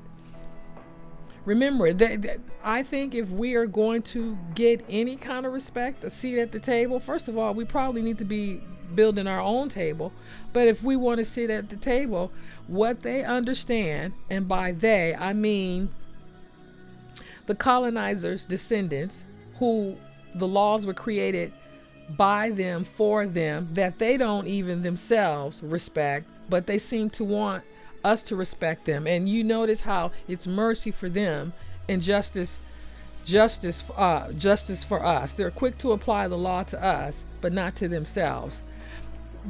remember 1.44 1.92
that, 1.92 2.22
that, 2.22 2.40
I 2.62 2.82
think 2.82 3.14
if 3.14 3.30
we 3.30 3.54
are 3.54 3.66
going 3.66 4.02
to 4.02 4.38
get 4.54 4.84
any 4.88 5.16
kind 5.16 5.46
of 5.46 5.52
respect, 5.52 6.04
a 6.04 6.10
seat 6.10 6.38
at 6.38 6.52
the 6.52 6.60
table, 6.60 7.00
first 7.00 7.28
of 7.28 7.36
all, 7.36 7.54
we 7.54 7.64
probably 7.64 8.02
need 8.02 8.18
to 8.18 8.24
be 8.24 8.60
building 8.94 9.26
our 9.26 9.40
own 9.40 9.68
table. 9.68 10.12
But 10.52 10.68
if 10.68 10.82
we 10.82 10.96
want 10.96 11.18
to 11.18 11.24
sit 11.24 11.50
at 11.50 11.70
the 11.70 11.76
table, 11.76 12.30
what 12.66 13.02
they 13.02 13.24
understand, 13.24 14.12
and 14.30 14.46
by 14.46 14.72
they 14.72 15.14
I 15.14 15.32
mean 15.32 15.90
the 17.46 17.54
colonizers' 17.54 18.44
descendants, 18.44 19.24
who 19.58 19.96
the 20.34 20.46
laws 20.46 20.86
were 20.86 20.94
created 20.94 21.52
by 22.16 22.50
them 22.50 22.84
for 22.84 23.26
them 23.26 23.68
that 23.72 23.98
they 23.98 24.16
don't 24.16 24.46
even 24.46 24.82
themselves 24.82 25.62
respect, 25.62 26.26
but 26.48 26.66
they 26.66 26.78
seem 26.78 27.10
to 27.10 27.24
want 27.24 27.64
us 28.04 28.22
to 28.24 28.36
respect 28.36 28.84
them. 28.84 29.06
And 29.06 29.28
you 29.28 29.44
notice 29.44 29.82
how 29.82 30.12
it's 30.28 30.46
mercy 30.46 30.90
for 30.90 31.08
them 31.08 31.52
and 31.88 32.02
justice 32.02 32.60
justice 33.24 33.84
uh, 33.96 34.32
justice 34.32 34.84
for 34.84 35.04
us. 35.04 35.32
They're 35.34 35.50
quick 35.50 35.78
to 35.78 35.92
apply 35.92 36.28
the 36.28 36.38
law 36.38 36.62
to 36.64 36.82
us, 36.82 37.24
but 37.40 37.52
not 37.52 37.76
to 37.76 37.88
themselves. 37.88 38.62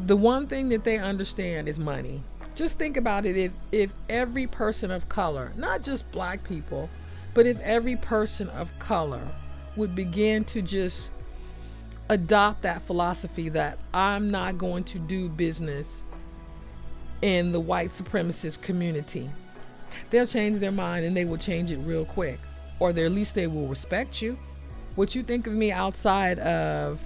The 0.06 0.16
one 0.16 0.46
thing 0.46 0.68
that 0.70 0.84
they 0.84 0.98
understand 0.98 1.68
is 1.68 1.78
money. 1.78 2.22
Just 2.54 2.78
think 2.78 2.96
about 2.96 3.24
it 3.24 3.36
if 3.36 3.52
if 3.70 3.92
every 4.08 4.46
person 4.46 4.90
of 4.90 5.08
color, 5.08 5.52
not 5.56 5.82
just 5.82 6.10
black 6.12 6.44
people, 6.44 6.90
but 7.34 7.46
if 7.46 7.58
every 7.60 7.96
person 7.96 8.48
of 8.50 8.78
color 8.78 9.26
would 9.76 9.94
begin 9.94 10.44
to 10.44 10.60
just 10.60 11.10
adopt 12.08 12.62
that 12.62 12.82
philosophy 12.82 13.48
that 13.48 13.78
I'm 13.94 14.30
not 14.30 14.58
going 14.58 14.84
to 14.84 14.98
do 14.98 15.30
business 15.30 16.02
in 17.22 17.52
the 17.52 17.60
white 17.60 17.90
supremacist 17.90 18.60
community. 18.60 19.30
They'll 20.10 20.26
change 20.26 20.58
their 20.58 20.72
mind 20.72 21.06
and 21.06 21.16
they 21.16 21.24
will 21.24 21.38
change 21.38 21.72
it 21.72 21.78
real 21.78 22.04
quick. 22.04 22.38
Or 22.78 22.90
at 22.90 22.96
least 23.12 23.34
they 23.34 23.46
will 23.46 23.68
respect 23.68 24.20
you. 24.20 24.38
What 24.96 25.14
you 25.14 25.22
think 25.22 25.46
of 25.46 25.52
me 25.52 25.72
outside 25.72 26.38
of 26.40 27.00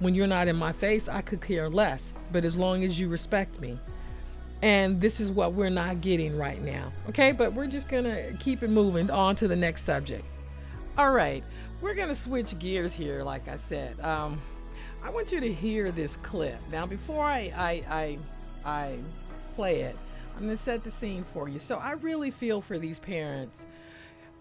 when 0.00 0.14
you're 0.14 0.26
not 0.26 0.48
in 0.48 0.56
my 0.56 0.72
face, 0.72 1.08
I 1.08 1.22
could 1.22 1.40
care 1.40 1.68
less. 1.68 2.12
But 2.32 2.44
as 2.44 2.56
long 2.56 2.84
as 2.84 2.98
you 2.98 3.08
respect 3.08 3.60
me. 3.60 3.78
And 4.60 5.00
this 5.00 5.20
is 5.20 5.30
what 5.30 5.52
we're 5.52 5.70
not 5.70 6.00
getting 6.00 6.36
right 6.36 6.60
now. 6.62 6.92
Okay, 7.08 7.32
but 7.32 7.52
we're 7.52 7.66
just 7.66 7.88
gonna 7.88 8.32
keep 8.40 8.62
it 8.62 8.70
moving 8.70 9.10
on 9.10 9.36
to 9.36 9.48
the 9.48 9.56
next 9.56 9.84
subject. 9.84 10.24
All 10.96 11.10
right, 11.10 11.44
we're 11.80 11.94
gonna 11.94 12.14
switch 12.14 12.58
gears 12.58 12.94
here, 12.94 13.22
like 13.22 13.46
I 13.46 13.56
said. 13.56 14.00
Um, 14.00 14.40
I 15.02 15.10
want 15.10 15.32
you 15.32 15.40
to 15.40 15.52
hear 15.52 15.92
this 15.92 16.16
clip. 16.18 16.56
Now, 16.72 16.86
before 16.86 17.24
I, 17.24 17.52
I, 17.54 17.82
I, 17.90 18.18
I 18.64 18.98
play 19.54 19.80
it. 19.82 19.96
I'm 20.34 20.44
going 20.44 20.56
to 20.56 20.62
set 20.62 20.82
the 20.82 20.90
scene 20.90 21.24
for 21.24 21.48
you. 21.48 21.58
So 21.58 21.76
I 21.76 21.92
really 21.92 22.30
feel 22.30 22.60
for 22.60 22.78
these 22.78 22.98
parents 22.98 23.64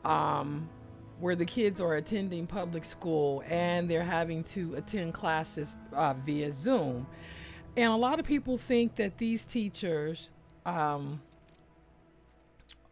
um, 0.03 0.67
where 1.19 1.35
the 1.35 1.45
kids 1.45 1.79
are 1.79 1.95
attending 1.95 2.47
public 2.47 2.83
school 2.83 3.43
and 3.47 3.89
they're 3.89 4.03
having 4.03 4.43
to 4.45 4.75
attend 4.75 5.13
classes 5.13 5.77
uh, 5.93 6.13
via 6.25 6.51
Zoom. 6.51 7.05
And 7.77 7.91
a 7.91 7.95
lot 7.95 8.19
of 8.19 8.25
people 8.25 8.57
think 8.57 8.95
that 8.95 9.17
these 9.17 9.45
teachers 9.45 10.29
um, 10.65 11.21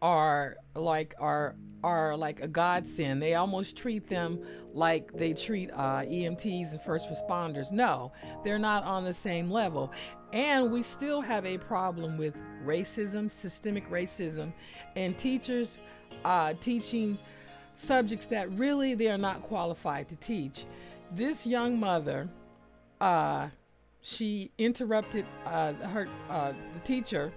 are 0.02 0.56
like 0.74 1.14
are 1.18 1.54
are 1.84 2.16
like 2.16 2.40
a 2.40 2.48
godsend. 2.48 3.22
They 3.22 3.34
almost 3.34 3.76
treat 3.76 4.08
them 4.08 4.40
like 4.72 5.12
they 5.12 5.32
treat 5.32 5.70
uh, 5.72 6.02
EMTs 6.02 6.72
and 6.72 6.82
first 6.82 7.08
responders. 7.08 7.72
No, 7.72 8.12
they're 8.44 8.58
not 8.58 8.84
on 8.84 9.04
the 9.04 9.14
same 9.14 9.50
level. 9.50 9.92
And 10.32 10.70
we 10.70 10.82
still 10.82 11.20
have 11.20 11.44
a 11.44 11.58
problem 11.58 12.18
with 12.18 12.36
racism, 12.64 13.30
systemic 13.30 13.88
racism, 13.90 14.52
and 14.96 15.16
teachers 15.18 15.78
uh, 16.24 16.54
teaching 16.60 17.18
subjects 17.74 18.26
that 18.26 18.50
really 18.52 18.94
they 18.94 19.08
are 19.08 19.18
not 19.18 19.42
qualified 19.42 20.08
to 20.08 20.16
teach. 20.16 20.66
This 21.10 21.46
young 21.46 21.78
mother, 21.78 22.28
uh, 23.00 23.48
she 24.02 24.52
interrupted 24.58 25.26
uh, 25.44 25.72
her 25.74 26.08
uh, 26.30 26.52
the 26.74 26.80
teacher 26.80 27.32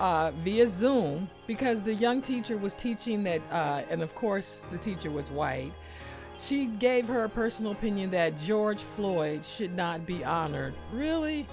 uh, 0.00 0.30
via 0.32 0.66
Zoom 0.66 1.28
because 1.46 1.82
the 1.82 1.94
young 1.94 2.22
teacher 2.22 2.56
was 2.56 2.74
teaching 2.74 3.22
that, 3.24 3.42
uh, 3.50 3.82
and 3.90 4.02
of 4.02 4.14
course 4.14 4.60
the 4.70 4.78
teacher 4.78 5.10
was 5.10 5.30
white. 5.30 5.72
She 6.38 6.66
gave 6.66 7.06
her 7.08 7.28
personal 7.28 7.72
opinion 7.72 8.10
that 8.10 8.38
George 8.40 8.82
Floyd 8.82 9.44
should 9.44 9.74
not 9.74 10.04
be 10.04 10.24
honored. 10.24 10.74
Really? 10.92 11.46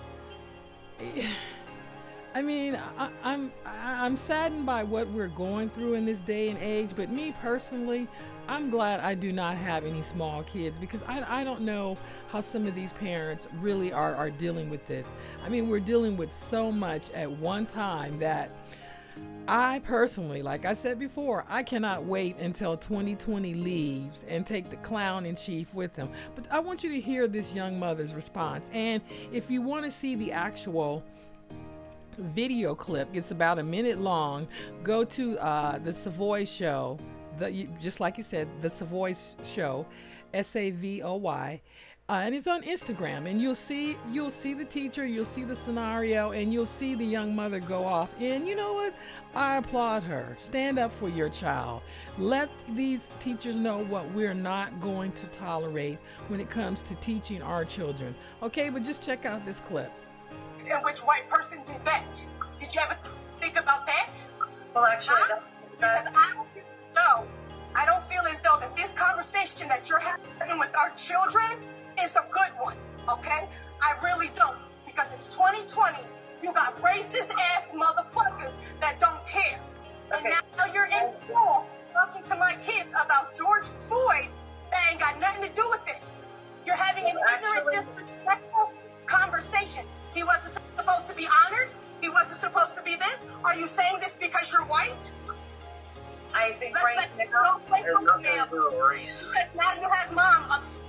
I 2.34 2.42
mean, 2.42 2.80
I, 2.98 3.12
I'm 3.24 3.52
I'm 3.66 4.16
saddened 4.16 4.66
by 4.66 4.84
what 4.84 5.10
we're 5.10 5.28
going 5.28 5.70
through 5.70 5.96
in 5.96 6.06
this 6.06 6.20
day 6.20 6.50
and 6.50 6.58
age, 6.62 6.92
but 6.96 7.12
me 7.12 7.36
personally, 7.42 8.08
I'm 8.52 8.70
glad 8.70 9.00
I 9.00 9.14
do 9.14 9.32
not 9.32 9.56
have 9.56 9.86
any 9.86 10.04
small 10.04 10.44
kids 10.44 10.78
because 10.78 11.02
I, 11.04 11.40
I 11.40 11.46
don't 11.46 11.62
know 11.62 11.98
how 12.34 12.42
some 12.42 12.68
of 12.68 12.76
these 12.76 12.92
parents 12.92 13.48
really 13.62 13.94
are, 13.94 14.14
are 14.14 14.30
dealing 14.30 14.70
with 14.70 14.86
this. 14.88 15.08
I 15.42 15.48
mean, 15.48 15.70
we're 15.70 15.80
dealing 15.80 16.18
with 16.18 16.34
so 16.34 16.70
much 16.70 17.10
at 17.12 17.32
one 17.32 17.66
time 17.66 18.20
that 18.20 18.52
I 19.48 19.80
personally, 19.86 20.42
like 20.42 20.66
I 20.66 20.74
said 20.74 21.00
before, 21.00 21.46
I 21.48 21.64
cannot 21.64 22.04
wait 22.04 22.36
until 22.40 22.76
2020 22.76 23.54
leaves 23.54 24.26
and 24.28 24.46
take 24.46 24.70
the 24.70 24.76
clown 24.78 25.26
in 25.26 25.38
chief 25.38 25.74
with 25.74 25.94
them. 25.94 26.10
But 26.36 26.52
I 26.52 26.60
want 26.60 26.84
you 26.84 26.90
to 26.90 27.00
hear 27.00 27.30
this 27.30 27.54
young 27.54 27.80
mother's 27.80 28.14
response. 28.14 28.70
And 28.74 29.02
if 29.32 29.50
you 29.50 29.62
want 29.62 29.86
to 29.86 29.92
see 29.92 30.16
the 30.16 30.34
actual 30.34 31.06
video 32.18 32.76
clip, 32.76 33.08
it's 33.14 33.32
about 33.32 33.60
a 33.60 33.64
minute 33.64 34.02
long, 34.02 34.46
go 34.84 35.06
to 35.06 35.40
uh, 35.40 35.78
the 35.78 35.94
Savoy 35.94 36.44
Show, 36.44 37.00
the, 37.38 37.68
just 37.80 38.00
like 38.00 38.18
you 38.18 38.24
said, 38.24 38.48
the 38.62 38.70
Savoy 38.70 39.14
Show, 39.44 39.86
S 40.34 40.56
A 40.56 40.72
V 40.72 41.02
O 41.02 41.16
Y 41.16 41.62
uh, 42.12 42.16
and 42.16 42.36
it's 42.36 42.46
on 42.46 42.62
Instagram. 42.64 43.26
And 43.26 43.42
you'll 43.42 43.56
see 43.56 43.98
you'll 44.12 44.32
see 44.32 44.54
the 44.54 44.66
teacher, 44.66 45.06
you'll 45.06 45.24
see 45.24 45.46
the 45.46 45.56
scenario, 45.56 46.32
and 46.32 46.52
you'll 46.52 46.66
see 46.66 46.94
the 46.94 47.06
young 47.06 47.34
mother 47.34 47.62
go 47.62 47.86
off. 47.86 48.14
And 48.20 48.46
you 48.46 48.54
know 48.54 48.74
what? 48.74 48.94
I 49.34 49.56
applaud 49.56 50.04
her. 50.04 50.34
Stand 50.38 50.78
up 50.78 50.92
for 50.92 51.08
your 51.08 51.30
child. 51.30 51.84
Let 52.18 52.50
these 52.76 53.10
teachers 53.20 53.56
know 53.56 53.86
what 53.86 54.12
we're 54.12 54.34
not 54.34 54.82
going 54.82 55.14
to 55.14 55.28
tolerate 55.28 56.00
when 56.28 56.42
it 56.42 56.50
comes 56.50 56.82
to 56.82 56.96
teaching 56.96 57.42
our 57.42 57.64
children. 57.64 58.14
Okay, 58.44 58.70
but 58.70 58.84
just 58.84 59.02
check 59.06 59.26
out 59.26 59.46
this 59.46 59.62
clip. 59.62 59.92
And 60.70 60.84
which 60.84 61.00
white 61.00 61.30
person 61.30 61.60
did 61.66 61.84
that? 61.86 62.26
Did 62.60 62.76
you 62.76 62.82
ever 62.82 62.98
think 63.40 63.58
about 63.58 63.88
that? 63.88 64.18
Well, 64.76 64.84
actually, 64.86 65.16
huh? 65.18 65.40
because 65.72 66.08
I 66.14 66.44
don't. 66.94 67.28
I 67.76 67.86
don't 67.86 68.04
feel 68.04 68.22
as 68.30 68.42
though 68.42 68.60
that 68.60 68.76
this 68.76 68.94
conversation 68.94 69.68
that 69.70 69.90
you're 69.90 70.00
having 70.00 70.60
with 70.60 70.76
our 70.78 70.92
children 70.92 71.64
is 72.04 72.16
a 72.16 72.26
good 72.32 72.52
one, 72.60 72.78
okay? 73.10 73.48
I 73.82 73.96
really 74.04 74.30
don't. 74.36 74.58
Because 74.86 75.14
it's 75.14 75.34
2020. 75.34 76.04
You 76.44 76.54
got 76.54 76.80
racist 76.82 77.32
ass 77.56 77.72
motherfuckers 77.74 78.54
that 78.82 79.00
don't 79.00 79.26
care. 79.26 79.60
Okay. 80.14 80.32
And 80.32 80.44
now 80.58 80.66
you're 80.74 80.86
in 80.86 81.14
school 81.24 81.66
talking 81.94 82.24
to 82.24 82.36
my 82.36 82.56
kids 82.62 82.94
about 82.94 83.36
George 83.36 83.68
Floyd 83.88 84.28
that 84.72 84.88
ain't 84.90 85.00
got 85.00 85.20
nothing 85.20 85.48
to 85.48 85.54
do 85.54 85.66
with 85.70 85.86
this. 85.86 86.20
You're 86.66 86.76
having 86.76 87.06
an 87.06 87.16
ignorant, 87.36 87.66
disrespectful 87.72 88.72
conversation. 89.06 89.86
He 90.14 90.24
wasn't 90.24 90.60
supposed 90.78 91.10
to 91.10 91.16
be 91.16 91.28
honored. 91.46 91.70
He 92.02 92.10
wasn't 92.10 92.40
supposed 92.40 92.76
to 92.76 92.84
be 92.84 92.96
this. 92.96 93.24
Are 93.44 93.56
you 93.56 93.68
saying 93.68 93.98
this 94.02 94.18
because 94.20 94.52
you're 94.52 94.66
white? 94.66 95.14
I 96.34 96.52
think 96.52 96.76
Let's 96.76 96.86
right 96.86 97.10
now, 97.18 97.60
there's 97.70 98.04
nothing 98.04 98.24
to 98.24 98.48
do. 98.50 98.70
Because 98.72 99.56
now 99.56 99.74
you 99.76 99.88
have 99.90 100.14
mom 100.14 100.52
upset, 100.52 100.82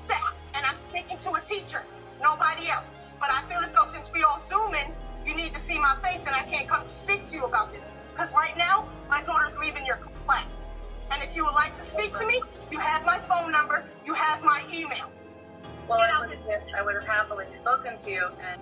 and 0.54 0.64
I'm 0.64 0.76
speaking 0.90 1.18
to 1.18 1.32
a 1.34 1.40
teacher, 1.40 1.84
nobody 2.22 2.68
else. 2.68 2.94
But 3.20 3.30
I 3.30 3.42
feel 3.42 3.58
as 3.58 3.70
though 3.70 3.86
since 3.86 4.10
we 4.12 4.22
all 4.22 4.40
zooming, 4.40 4.94
you 5.26 5.36
need 5.36 5.54
to 5.54 5.60
see 5.60 5.78
my 5.78 5.96
face, 6.02 6.24
and 6.26 6.34
I 6.34 6.42
can't 6.42 6.68
come 6.68 6.82
to 6.82 6.88
speak 6.88 7.28
to 7.28 7.36
you 7.36 7.44
about 7.44 7.72
this. 7.72 7.88
Because 8.10 8.32
right 8.34 8.56
now, 8.56 8.88
my 9.08 9.22
daughter's 9.22 9.58
leaving 9.58 9.86
your 9.86 9.98
class. 10.26 10.64
And 11.10 11.22
if 11.22 11.36
you 11.36 11.44
would 11.44 11.54
like 11.54 11.74
to 11.74 11.80
speak 11.80 12.14
to 12.14 12.26
me, 12.26 12.40
you 12.70 12.78
have 12.78 13.04
my 13.04 13.18
phone 13.20 13.52
number, 13.52 13.84
you 14.04 14.14
have 14.14 14.42
my 14.42 14.62
email. 14.72 15.10
Well, 15.88 16.00
I 16.00 16.20
would, 16.20 16.30
have, 16.32 16.62
I 16.76 16.82
would 16.82 16.94
have 16.94 17.04
happily 17.04 17.46
spoken 17.50 17.96
to 17.98 18.10
you. 18.10 18.28
And... 18.50 18.60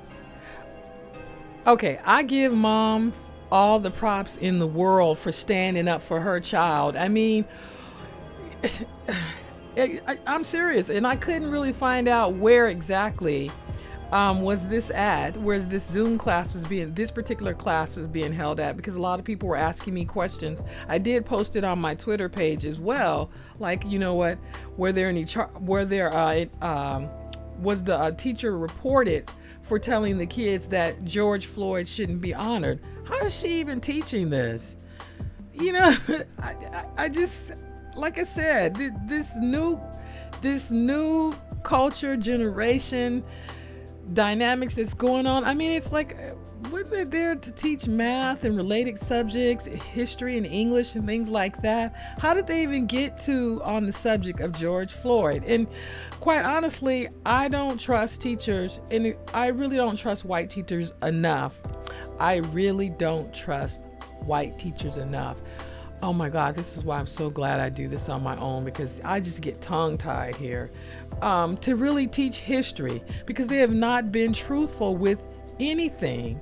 Okay, 1.66 2.00
I 2.04 2.22
give 2.22 2.52
moms 2.52 3.29
all 3.50 3.78
the 3.78 3.90
props 3.90 4.36
in 4.36 4.58
the 4.58 4.66
world 4.66 5.18
for 5.18 5.32
standing 5.32 5.88
up 5.88 6.02
for 6.02 6.20
her 6.20 6.40
child. 6.40 6.96
I 6.96 7.08
mean, 7.08 7.44
I, 9.76 10.18
am 10.26 10.44
serious, 10.44 10.88
and 10.90 11.06
I 11.06 11.16
couldn't 11.16 11.50
really 11.50 11.72
find 11.72 12.08
out 12.08 12.34
where 12.34 12.68
exactly 12.68 13.50
um, 14.12 14.42
was 14.42 14.66
this 14.66 14.90
at, 14.90 15.36
where 15.36 15.60
this 15.60 15.84
Zoom 15.84 16.18
class 16.18 16.52
was 16.54 16.64
being, 16.64 16.92
this 16.94 17.10
particular 17.10 17.54
class 17.54 17.96
was 17.96 18.08
being 18.08 18.32
held 18.32 18.58
at, 18.60 18.76
because 18.76 18.96
a 18.96 19.00
lot 19.00 19.18
of 19.18 19.24
people 19.24 19.48
were 19.48 19.56
asking 19.56 19.94
me 19.94 20.04
questions. 20.04 20.62
I 20.88 20.98
did 20.98 21.24
post 21.24 21.56
it 21.56 21.64
on 21.64 21.80
my 21.80 21.94
Twitter 21.94 22.28
page 22.28 22.64
as 22.64 22.78
well. 22.80 23.30
Like, 23.58 23.84
you 23.84 23.98
know 23.98 24.14
what, 24.14 24.38
were 24.76 24.92
there 24.92 25.08
any, 25.08 25.24
char- 25.24 25.50
were 25.60 25.84
there, 25.84 26.12
uh, 26.12 26.46
um, 26.60 27.08
was 27.60 27.84
the 27.84 27.96
uh, 27.96 28.10
teacher 28.12 28.58
reported 28.58 29.30
for 29.70 29.78
telling 29.78 30.18
the 30.18 30.26
kids 30.26 30.66
that 30.66 31.04
George 31.04 31.46
Floyd 31.46 31.86
shouldn't 31.86 32.20
be 32.20 32.34
honored? 32.34 32.80
How 33.04 33.24
is 33.26 33.38
she 33.38 33.60
even 33.60 33.80
teaching 33.80 34.28
this? 34.28 34.74
You 35.54 35.70
know, 35.70 35.96
I, 36.42 36.86
I, 36.98 37.08
just, 37.08 37.52
like 37.94 38.18
I 38.18 38.24
said, 38.24 38.74
this 39.06 39.36
new, 39.36 39.80
this 40.42 40.72
new 40.72 41.32
culture 41.62 42.16
generation 42.16 43.22
dynamics 44.12 44.74
that's 44.74 44.92
going 44.92 45.28
on. 45.28 45.44
I 45.44 45.54
mean, 45.54 45.70
it's 45.70 45.92
like, 45.92 46.16
wasn't 46.68 46.90
they 46.90 47.04
there 47.04 47.34
to 47.34 47.52
teach 47.52 47.86
math 47.86 48.44
and 48.44 48.56
related 48.56 48.98
subjects, 48.98 49.64
history 49.66 50.36
and 50.36 50.46
English 50.46 50.94
and 50.94 51.06
things 51.06 51.28
like 51.28 51.62
that? 51.62 51.94
How 52.18 52.34
did 52.34 52.46
they 52.46 52.62
even 52.62 52.86
get 52.86 53.16
to 53.22 53.60
on 53.64 53.86
the 53.86 53.92
subject 53.92 54.40
of 54.40 54.52
George 54.52 54.92
Floyd? 54.92 55.44
And 55.46 55.66
quite 56.20 56.44
honestly, 56.44 57.08
I 57.24 57.48
don't 57.48 57.78
trust 57.78 58.20
teachers, 58.20 58.80
and 58.90 59.16
I 59.32 59.48
really 59.48 59.76
don't 59.76 59.96
trust 59.96 60.24
white 60.24 60.50
teachers 60.50 60.92
enough. 61.02 61.58
I 62.18 62.36
really 62.36 62.90
don't 62.90 63.32
trust 63.34 63.86
white 64.20 64.58
teachers 64.58 64.98
enough. 64.98 65.38
Oh 66.02 66.12
my 66.12 66.30
God, 66.30 66.54
this 66.54 66.76
is 66.76 66.84
why 66.84 66.98
I'm 66.98 67.06
so 67.06 67.28
glad 67.28 67.60
I 67.60 67.68
do 67.68 67.86
this 67.86 68.08
on 68.08 68.22
my 68.22 68.36
own 68.36 68.64
because 68.64 69.00
I 69.04 69.20
just 69.20 69.42
get 69.42 69.60
tongue 69.60 69.98
tied 69.98 70.34
here 70.34 70.70
um, 71.20 71.58
to 71.58 71.76
really 71.76 72.06
teach 72.06 72.40
history 72.40 73.02
because 73.26 73.48
they 73.48 73.58
have 73.58 73.72
not 73.72 74.10
been 74.10 74.32
truthful 74.32 74.96
with 74.96 75.22
anything. 75.58 76.40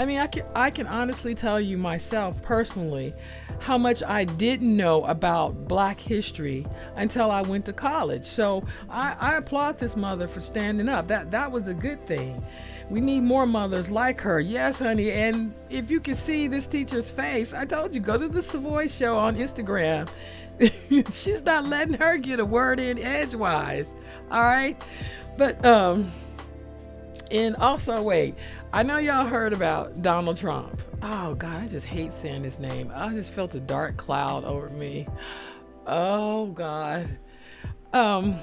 I 0.00 0.06
mean, 0.06 0.18
I 0.18 0.28
can 0.28 0.46
I 0.54 0.70
can 0.70 0.86
honestly 0.86 1.34
tell 1.34 1.60
you 1.60 1.76
myself 1.76 2.40
personally 2.40 3.12
how 3.58 3.76
much 3.76 4.02
I 4.02 4.24
didn't 4.24 4.74
know 4.74 5.04
about 5.04 5.68
Black 5.68 6.00
history 6.00 6.66
until 6.96 7.30
I 7.30 7.42
went 7.42 7.66
to 7.66 7.74
college. 7.74 8.24
So 8.24 8.64
I, 8.88 9.14
I 9.20 9.36
applaud 9.36 9.78
this 9.78 9.96
mother 9.96 10.26
for 10.26 10.40
standing 10.40 10.88
up. 10.88 11.06
That 11.06 11.30
that 11.32 11.52
was 11.52 11.68
a 11.68 11.74
good 11.74 12.02
thing. 12.06 12.42
We 12.88 13.02
need 13.02 13.24
more 13.24 13.44
mothers 13.44 13.90
like 13.90 14.22
her. 14.22 14.40
Yes, 14.40 14.78
honey. 14.78 15.10
And 15.12 15.52
if 15.68 15.90
you 15.90 16.00
can 16.00 16.14
see 16.14 16.48
this 16.48 16.66
teacher's 16.66 17.10
face, 17.10 17.52
I 17.52 17.66
told 17.66 17.94
you, 17.94 18.00
go 18.00 18.16
to 18.16 18.26
the 18.26 18.40
Savoy 18.40 18.88
Show 18.88 19.18
on 19.18 19.36
Instagram. 19.36 20.08
She's 21.12 21.44
not 21.44 21.66
letting 21.66 21.94
her 21.94 22.16
get 22.16 22.40
a 22.40 22.44
word 22.46 22.80
in 22.80 22.98
edgewise. 22.98 23.94
All 24.30 24.42
right. 24.42 24.82
But, 25.36 25.62
um, 25.62 26.10
and 27.30 27.54
also, 27.56 28.02
wait, 28.02 28.34
I 28.72 28.84
know 28.84 28.98
y'all 28.98 29.26
heard 29.26 29.52
about 29.52 30.00
Donald 30.00 30.36
Trump. 30.36 30.80
Oh, 31.02 31.34
God, 31.34 31.64
I 31.64 31.66
just 31.66 31.86
hate 31.86 32.12
saying 32.12 32.44
his 32.44 32.60
name. 32.60 32.92
I 32.94 33.12
just 33.12 33.32
felt 33.32 33.52
a 33.56 33.60
dark 33.60 33.96
cloud 33.96 34.44
over 34.44 34.68
me. 34.68 35.08
Oh, 35.88 36.46
God. 36.52 37.08
Um, 37.92 38.38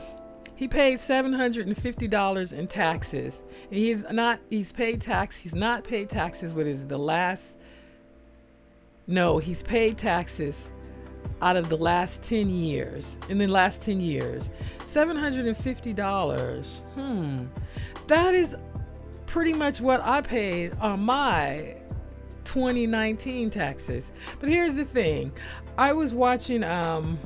he 0.58 0.68
paid 0.68 0.98
$750 0.98 2.54
in 2.54 2.68
taxes. 2.68 3.46
He's 3.70 4.04
not, 4.12 4.42
he's 4.50 4.74
paid 4.74 5.00
tax, 5.00 5.38
he's 5.38 5.56
not 5.56 5.86
paid 5.86 6.10
taxes 6.10 6.54
what 6.54 6.68
is 6.68 6.88
the 6.88 6.98
last, 6.98 7.56
no, 9.08 9.38
he's 9.38 9.64
paid 9.64 9.98
taxes 9.98 10.68
out 11.42 11.56
of 11.56 11.70
the 11.70 11.78
last 11.78 12.24
10 12.24 12.50
years, 12.50 13.18
in 13.30 13.38
the 13.38 13.48
last 13.48 13.82
10 13.82 14.02
years. 14.02 14.50
$750. 14.80 16.66
Hmm. 16.96 17.46
That 18.08 18.36
is 18.36 18.56
pretty 19.28 19.54
much 19.54 19.80
what 19.80 20.02
I 20.02 20.22
paid 20.22 20.74
on 20.80 21.02
my 21.02 21.76
2019 22.46 23.52
taxes. 23.52 24.12
But 24.40 24.50
here's 24.50 24.76
the 24.76 24.86
thing. 24.86 25.32
I 25.78 25.94
was 25.94 26.14
watching 26.14 26.64
um 26.64 27.20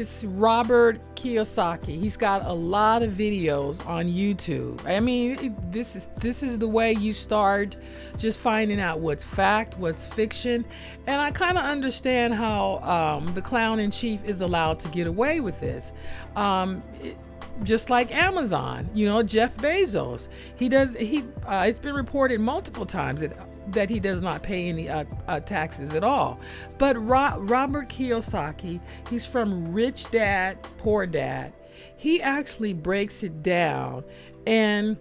it's 0.00 0.24
Robert 0.24 0.98
Kiyosaki. 1.14 2.00
He's 2.00 2.16
got 2.16 2.46
a 2.46 2.52
lot 2.52 3.02
of 3.02 3.12
videos 3.12 3.86
on 3.86 4.06
YouTube. 4.06 4.82
I 4.86 4.98
mean, 4.98 5.54
this 5.70 5.94
is 5.94 6.08
this 6.20 6.42
is 6.42 6.58
the 6.58 6.66
way 6.66 6.94
you 6.94 7.12
start 7.12 7.76
just 8.16 8.38
finding 8.38 8.80
out 8.80 9.00
what's 9.00 9.24
fact, 9.24 9.76
what's 9.76 10.06
fiction, 10.06 10.64
and 11.06 11.20
I 11.20 11.30
kind 11.30 11.58
of 11.58 11.64
understand 11.64 12.32
how 12.32 12.78
um, 12.78 13.34
the 13.34 13.42
clown 13.42 13.78
in 13.78 13.90
chief 13.90 14.24
is 14.24 14.40
allowed 14.40 14.80
to 14.80 14.88
get 14.88 15.06
away 15.06 15.40
with 15.40 15.60
this. 15.60 15.92
Um, 16.34 16.82
it, 17.02 17.18
just 17.62 17.90
like 17.90 18.14
Amazon, 18.14 18.88
you 18.94 19.06
know, 19.06 19.22
Jeff 19.22 19.56
Bezos. 19.56 20.28
He 20.56 20.68
does. 20.68 20.94
He. 20.96 21.24
Uh, 21.46 21.64
it's 21.66 21.78
been 21.78 21.94
reported 21.94 22.40
multiple 22.40 22.86
times 22.86 23.20
that 23.20 23.32
that 23.72 23.88
he 23.88 24.00
does 24.00 24.22
not 24.22 24.42
pay 24.42 24.68
any 24.68 24.88
uh, 24.88 25.04
uh, 25.28 25.40
taxes 25.40 25.94
at 25.94 26.04
all. 26.04 26.40
But 26.78 26.96
Ro- 27.00 27.38
Robert 27.38 27.88
Kiyosaki, 27.88 28.80
he's 29.08 29.26
from 29.26 29.72
Rich 29.72 30.10
Dad, 30.10 30.62
Poor 30.78 31.06
Dad. 31.06 31.52
He 31.96 32.20
actually 32.22 32.72
breaks 32.72 33.22
it 33.22 33.42
down, 33.42 34.04
and 34.46 34.96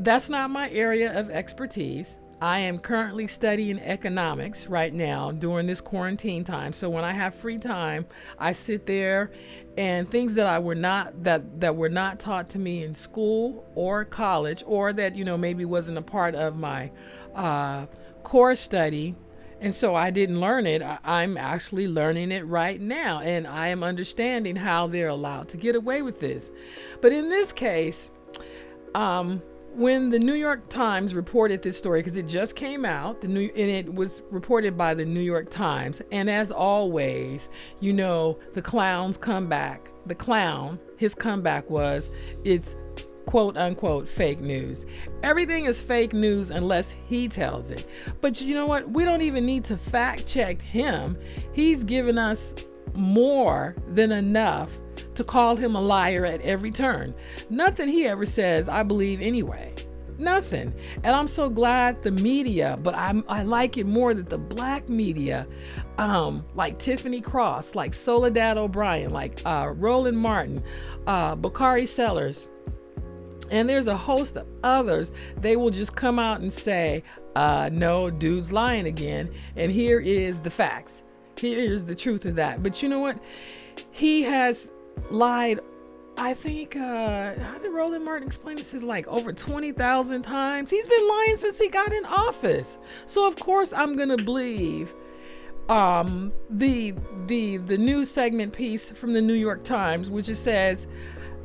that's 0.00 0.28
not 0.28 0.50
my 0.50 0.68
area 0.70 1.18
of 1.18 1.30
expertise. 1.30 2.16
I 2.42 2.58
am 2.58 2.80
currently 2.80 3.28
studying 3.28 3.78
economics 3.78 4.66
right 4.66 4.92
now 4.92 5.30
during 5.30 5.68
this 5.68 5.80
quarantine 5.80 6.42
time. 6.42 6.72
So 6.72 6.90
when 6.90 7.04
I 7.04 7.12
have 7.12 7.36
free 7.36 7.56
time, 7.56 8.04
I 8.36 8.50
sit 8.50 8.84
there 8.84 9.30
and 9.78 10.08
things 10.08 10.34
that 10.34 10.48
I 10.48 10.58
were 10.58 10.74
not 10.74 11.22
that 11.22 11.60
that 11.60 11.76
were 11.76 11.88
not 11.88 12.18
taught 12.18 12.48
to 12.50 12.58
me 12.58 12.82
in 12.82 12.96
school 12.96 13.64
or 13.76 14.04
college 14.04 14.64
or 14.66 14.92
that 14.92 15.14
you 15.14 15.24
know 15.24 15.38
maybe 15.38 15.64
wasn't 15.64 15.98
a 15.98 16.02
part 16.02 16.34
of 16.34 16.56
my 16.56 16.90
uh, 17.32 17.86
core 18.24 18.56
study 18.56 19.14
and 19.60 19.72
so 19.72 19.94
I 19.94 20.10
didn't 20.10 20.40
learn 20.40 20.66
it. 20.66 20.82
I'm 21.04 21.36
actually 21.36 21.86
learning 21.86 22.32
it 22.32 22.44
right 22.44 22.80
now, 22.80 23.20
and 23.20 23.46
I 23.46 23.68
am 23.68 23.84
understanding 23.84 24.56
how 24.56 24.88
they're 24.88 25.06
allowed 25.06 25.48
to 25.50 25.56
get 25.56 25.76
away 25.76 26.02
with 26.02 26.18
this. 26.18 26.50
But 27.00 27.12
in 27.12 27.28
this 27.28 27.52
case, 27.52 28.10
um, 28.96 29.40
when 29.74 30.10
the 30.10 30.18
New 30.18 30.34
York 30.34 30.68
Times 30.68 31.14
reported 31.14 31.62
this 31.62 31.76
story, 31.78 32.00
because 32.00 32.16
it 32.16 32.26
just 32.26 32.54
came 32.56 32.84
out, 32.84 33.20
the 33.20 33.28
new 33.28 33.50
and 33.56 33.70
it 33.70 33.92
was 33.92 34.22
reported 34.30 34.76
by 34.76 34.94
the 34.94 35.04
New 35.04 35.20
York 35.20 35.50
Times, 35.50 36.02
and 36.12 36.28
as 36.28 36.52
always, 36.52 37.48
you 37.80 37.92
know, 37.92 38.38
the 38.54 38.62
clown's 38.62 39.16
comeback. 39.16 39.88
The 40.06 40.14
clown, 40.14 40.80
his 40.96 41.14
comeback 41.14 41.70
was, 41.70 42.10
it's 42.44 42.74
quote 43.26 43.56
unquote 43.56 44.08
fake 44.08 44.40
news. 44.40 44.84
Everything 45.22 45.66
is 45.66 45.80
fake 45.80 46.12
news 46.12 46.50
unless 46.50 46.90
he 46.90 47.28
tells 47.28 47.70
it. 47.70 47.86
But 48.20 48.40
you 48.40 48.54
know 48.54 48.66
what? 48.66 48.90
We 48.90 49.04
don't 49.04 49.22
even 49.22 49.46
need 49.46 49.64
to 49.66 49.76
fact 49.76 50.26
check 50.26 50.60
him. 50.60 51.16
He's 51.52 51.84
given 51.84 52.18
us 52.18 52.54
more 52.94 53.74
than 53.88 54.12
enough 54.12 54.78
to 55.14 55.24
call 55.24 55.56
him 55.56 55.74
a 55.74 55.80
liar 55.80 56.24
at 56.24 56.40
every 56.42 56.70
turn. 56.70 57.14
Nothing 57.50 57.88
he 57.88 58.06
ever 58.06 58.24
says, 58.24 58.68
I 58.68 58.82
believe 58.82 59.20
anyway. 59.20 59.74
Nothing. 60.18 60.72
And 61.04 61.16
I'm 61.16 61.28
so 61.28 61.48
glad 61.48 62.02
the 62.02 62.10
media, 62.10 62.78
but 62.82 62.94
I'm, 62.94 63.24
I 63.28 63.42
like 63.42 63.76
it 63.76 63.86
more 63.86 64.14
that 64.14 64.26
the 64.26 64.38
black 64.38 64.88
media, 64.88 65.46
um, 65.98 66.44
like 66.54 66.78
Tiffany 66.78 67.20
Cross, 67.20 67.74
like 67.74 67.94
Soledad 67.94 68.56
O'Brien, 68.56 69.12
like 69.12 69.40
uh, 69.44 69.72
Roland 69.74 70.18
Martin, 70.18 70.62
uh, 71.06 71.34
Bakari 71.34 71.86
Sellers, 71.86 72.48
and 73.52 73.68
there's 73.68 73.86
a 73.86 73.96
host 73.96 74.36
of 74.36 74.48
others, 74.64 75.12
they 75.36 75.56
will 75.56 75.70
just 75.70 75.94
come 75.94 76.18
out 76.18 76.40
and 76.40 76.50
say, 76.50 77.04
uh, 77.36 77.68
no, 77.70 78.08
dude's 78.08 78.50
lying 78.50 78.86
again. 78.86 79.28
And 79.56 79.70
here 79.70 80.00
is 80.00 80.40
the 80.40 80.50
facts. 80.50 81.02
Here's 81.38 81.84
the 81.84 81.94
truth 81.94 82.24
of 82.24 82.36
that. 82.36 82.62
But 82.62 82.82
you 82.82 82.88
know 82.88 83.00
what? 83.00 83.20
He 83.90 84.22
has 84.22 84.70
lied. 85.12 85.60
I 86.18 86.34
think, 86.34 86.76
uh, 86.76 87.38
how 87.40 87.58
did 87.58 87.70
Roland 87.72 88.04
Martin 88.04 88.26
explain 88.26 88.56
this? 88.56 88.74
Is 88.74 88.82
like 88.82 89.06
over 89.08 89.32
20,000 89.32 90.22
times. 90.22 90.70
He's 90.70 90.86
been 90.86 91.08
lying 91.08 91.36
since 91.36 91.58
he 91.58 91.68
got 91.68 91.92
in 91.92 92.04
office. 92.04 92.82
So, 93.06 93.26
of 93.26 93.36
course, 93.36 93.72
I'm 93.72 93.96
going 93.96 94.10
to 94.10 94.22
believe 94.22 94.92
um, 95.68 96.32
the 96.50 96.94
the 97.26 97.56
the 97.58 97.78
news 97.78 98.10
segment 98.10 98.52
piece 98.52 98.90
from 98.90 99.12
the 99.12 99.20
New 99.20 99.34
York 99.34 99.64
Times, 99.64 100.10
which 100.10 100.28
it 100.28 100.36
says 100.36 100.86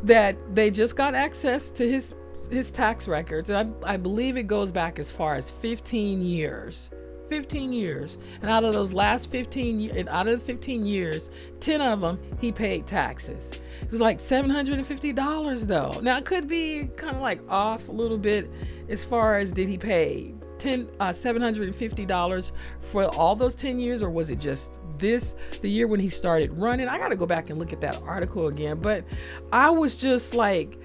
that 0.04 0.36
they 0.54 0.70
just 0.70 0.96
got 0.96 1.16
access 1.16 1.72
to 1.72 1.90
his 1.90 2.14
his 2.50 2.72
tax 2.72 3.08
records. 3.08 3.50
And 3.50 3.74
I, 3.86 3.94
I 3.94 3.98
believe 3.98 4.38
it 4.38 4.48
goes 4.48 4.72
back 4.72 5.00
as 5.00 5.12
far 5.12 5.36
as 5.36 5.50
15 5.50 6.22
years. 6.22 6.90
15 7.28 7.74
years. 7.74 8.18
And 8.42 8.50
out 8.50 8.63
of 8.63 8.74
those 8.74 8.94
last 8.94 9.32
15 9.32 9.92
and 9.98 10.10
out 10.10 10.28
of 10.28 10.40
the 10.40 10.46
15 10.46 10.86
years, 10.86 11.30
10 11.60 11.82
of 11.82 12.02
them 12.02 12.18
he 12.40 12.52
paid 12.52 12.86
taxes. 12.86 13.60
It 13.82 13.92
was 13.92 14.02
like 14.02 14.20
$750 14.20 15.68
though. 15.68 16.00
Now 16.02 16.18
it 16.18 16.26
could 16.26 16.48
be 16.48 16.90
kind 16.98 17.16
of 17.16 17.22
like 17.22 17.42
off 17.50 17.88
a 17.88 17.92
little 17.92 18.18
bit 18.18 18.56
as 18.90 19.06
far 19.06 19.38
as 19.38 19.52
did 19.52 19.68
he 19.68 19.78
pay 19.78 20.34
10 20.60 20.90
uh, 21.00 21.10
$750 21.10 22.52
for 22.80 23.06
all 23.16 23.36
those 23.36 23.56
10 23.56 23.80
years 23.80 24.02
or 24.02 24.10
was 24.10 24.30
it 24.30 24.40
just 24.40 24.72
this 24.98 25.36
the 25.62 25.70
year 25.70 25.88
when 25.88 26.00
he 26.00 26.10
started 26.10 26.54
running? 26.56 26.88
I 26.88 26.98
got 26.98 27.10
to 27.10 27.16
go 27.16 27.26
back 27.26 27.50
and 27.50 27.60
look 27.60 27.74
at 27.74 27.82
that 27.82 28.02
article 28.04 28.48
again, 28.48 28.80
but 28.80 29.04
I 29.52 29.70
was 29.70 29.96
just 29.96 30.34
like 30.34 30.80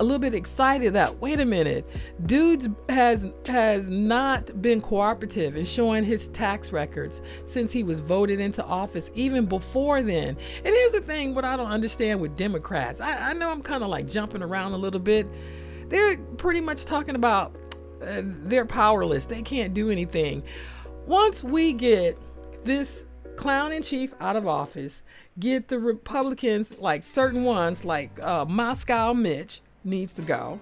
a 0.00 0.02
little 0.02 0.18
bit 0.18 0.34
excited 0.34 0.94
that 0.94 1.20
wait 1.20 1.38
a 1.40 1.44
minute, 1.44 1.86
dudes 2.22 2.68
has 2.88 3.30
has 3.46 3.90
not 3.90 4.60
been 4.62 4.80
cooperative 4.80 5.56
in 5.56 5.64
showing 5.66 6.04
his 6.04 6.28
tax 6.28 6.72
records 6.72 7.20
since 7.44 7.70
he 7.70 7.82
was 7.82 8.00
voted 8.00 8.40
into 8.40 8.64
office, 8.64 9.10
even 9.14 9.44
before 9.44 10.02
then. 10.02 10.36
And 10.64 10.66
here's 10.66 10.92
the 10.92 11.02
thing: 11.02 11.34
what 11.34 11.44
I 11.44 11.56
don't 11.56 11.70
understand 11.70 12.20
with 12.20 12.34
Democrats, 12.34 13.00
I, 13.00 13.30
I 13.30 13.32
know 13.34 13.50
I'm 13.50 13.62
kind 13.62 13.84
of 13.84 13.90
like 13.90 14.08
jumping 14.08 14.42
around 14.42 14.72
a 14.72 14.78
little 14.78 15.00
bit. 15.00 15.28
They're 15.88 16.16
pretty 16.16 16.62
much 16.62 16.86
talking 16.86 17.14
about 17.14 17.54
uh, 18.02 18.22
they're 18.24 18.64
powerless; 18.64 19.26
they 19.26 19.42
can't 19.42 19.74
do 19.74 19.90
anything. 19.90 20.42
Once 21.06 21.44
we 21.44 21.74
get 21.74 22.16
this 22.64 23.04
clown 23.36 23.72
in 23.72 23.82
chief 23.82 24.14
out 24.18 24.36
of 24.36 24.46
office, 24.48 25.02
get 25.38 25.68
the 25.68 25.78
Republicans, 25.78 26.78
like 26.78 27.04
certain 27.04 27.44
ones, 27.44 27.84
like 27.84 28.18
uh, 28.22 28.46
Moscow 28.46 29.12
Mitch, 29.12 29.60
needs 29.84 30.14
to 30.14 30.22
go. 30.22 30.60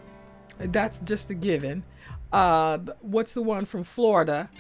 That's 0.59 0.99
just 1.05 1.31
a 1.31 1.35
given. 1.35 1.85
Uh, 2.33 2.79
what's 3.01 3.35
the 3.35 3.43
one 3.43 3.65
from 3.65 3.85
Florida? 3.85 4.51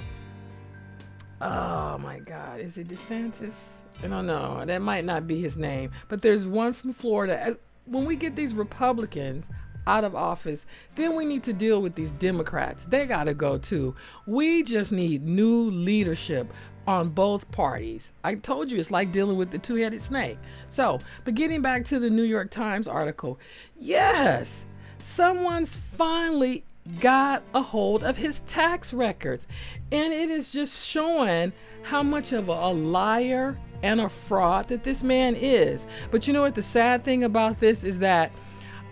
Oh 1.40 1.99
my 1.99 2.18
God, 2.18 2.61
is 2.61 2.79
it 2.79 2.88
DeSantis? 2.88 3.81
I 4.03 4.09
don't 4.09 4.27
know. 4.27 4.64
That 4.64 4.83
might 4.83 5.05
not 5.05 5.27
be 5.27 5.40
his 5.40 5.57
name, 5.57 5.90
but 6.09 6.23
there's 6.23 6.47
one 6.47 6.73
from 6.73 6.92
Florida. 6.92 7.57
When 7.87 8.05
we 8.05 8.16
get 8.16 8.37
these 8.37 8.55
Republicans 8.55 9.47
out 9.88 10.05
of 10.05 10.14
office, 10.14 10.66
then 10.94 11.16
we 11.16 11.24
need 11.24 11.42
to 11.44 11.53
deal 11.53 11.81
with 11.81 11.94
these 11.94 12.12
Democrats. 12.12 12.85
They 12.85 13.07
got 13.07 13.24
to 13.24 13.35
go 13.35 13.59
too. 13.59 13.96
We 14.27 14.62
just 14.62 14.92
need 14.92 15.24
new 15.24 15.70
leadership 15.70 16.53
on 16.87 17.09
both 17.09 17.51
parties. 17.51 18.12
I 18.22 18.37
told 18.37 18.70
you 18.70 18.79
it's 18.79 18.90
like 18.90 19.12
dealing 19.12 19.37
with 19.37 19.51
the 19.51 19.59
two 19.59 19.77
headed 19.77 20.01
snake. 20.01 20.38
So, 20.70 21.01
but 21.24 21.35
getting 21.35 21.62
back 21.62 21.85
to 21.87 21.98
the 21.98 22.11
New 22.11 22.22
York 22.22 22.51
Times 22.51 22.87
article, 22.87 23.40
yes, 23.77 24.64
someone's 24.98 25.74
finally 25.74 26.64
got 27.01 27.42
a 27.55 27.61
hold 27.61 28.03
of 28.03 28.16
his 28.16 28.40
tax 28.42 28.92
records. 28.92 29.46
And 29.92 30.12
it 30.12 30.31
is 30.31 30.53
just 30.53 30.87
showing 30.87 31.53
how 31.83 32.03
much 32.03 32.33
of 32.33 32.48
a 32.48 32.68
liar 32.70 33.59
and 33.83 34.01
a 34.01 34.09
fraud 34.09 34.68
that 34.68 34.85
this 34.85 35.03
man 35.03 35.35
is. 35.35 35.87
But 36.11 36.27
you 36.27 36.33
know 36.33 36.42
what? 36.42 36.55
The 36.55 36.62
sad 36.62 37.05
thing 37.05 37.24
about 37.24 37.61
this 37.61 37.85
is 37.85 38.01
that 38.01 38.33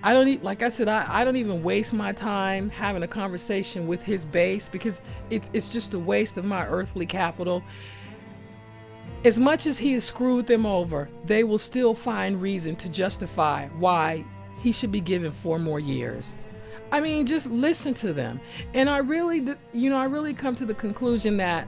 I 0.06 0.14
don't 0.14 0.28
e- 0.28 0.38
like 0.40 0.62
I 0.62 0.68
said 0.68 0.88
I, 0.88 1.04
I 1.08 1.24
don't 1.24 1.34
even 1.34 1.64
waste 1.64 1.92
my 1.92 2.12
time 2.12 2.70
having 2.70 3.02
a 3.02 3.08
conversation 3.08 3.88
with 3.88 4.04
his 4.04 4.24
base 4.24 4.68
because 4.68 5.00
it's 5.30 5.50
it's 5.52 5.68
just 5.68 5.94
a 5.94 5.98
waste 5.98 6.36
of 6.36 6.44
my 6.44 6.64
earthly 6.64 7.06
capital. 7.06 7.60
As 9.24 9.36
much 9.36 9.66
as 9.66 9.78
he 9.78 9.94
has 9.94 10.04
screwed 10.04 10.46
them 10.46 10.64
over, 10.64 11.08
they 11.24 11.42
will 11.42 11.58
still 11.58 11.92
find 11.92 12.40
reason 12.40 12.76
to 12.76 12.88
justify 12.88 13.66
why 13.80 14.24
he 14.58 14.70
should 14.70 14.92
be 14.92 15.00
given 15.00 15.32
four 15.32 15.58
more 15.58 15.80
years. 15.80 16.34
I 16.92 17.00
mean, 17.00 17.26
just 17.26 17.48
listen 17.48 17.92
to 17.94 18.12
them. 18.12 18.40
And 18.74 18.88
I 18.88 18.98
really, 18.98 19.44
you 19.72 19.90
know, 19.90 19.98
I 19.98 20.04
really 20.04 20.34
come 20.34 20.54
to 20.54 20.64
the 20.64 20.74
conclusion 20.74 21.38
that 21.38 21.66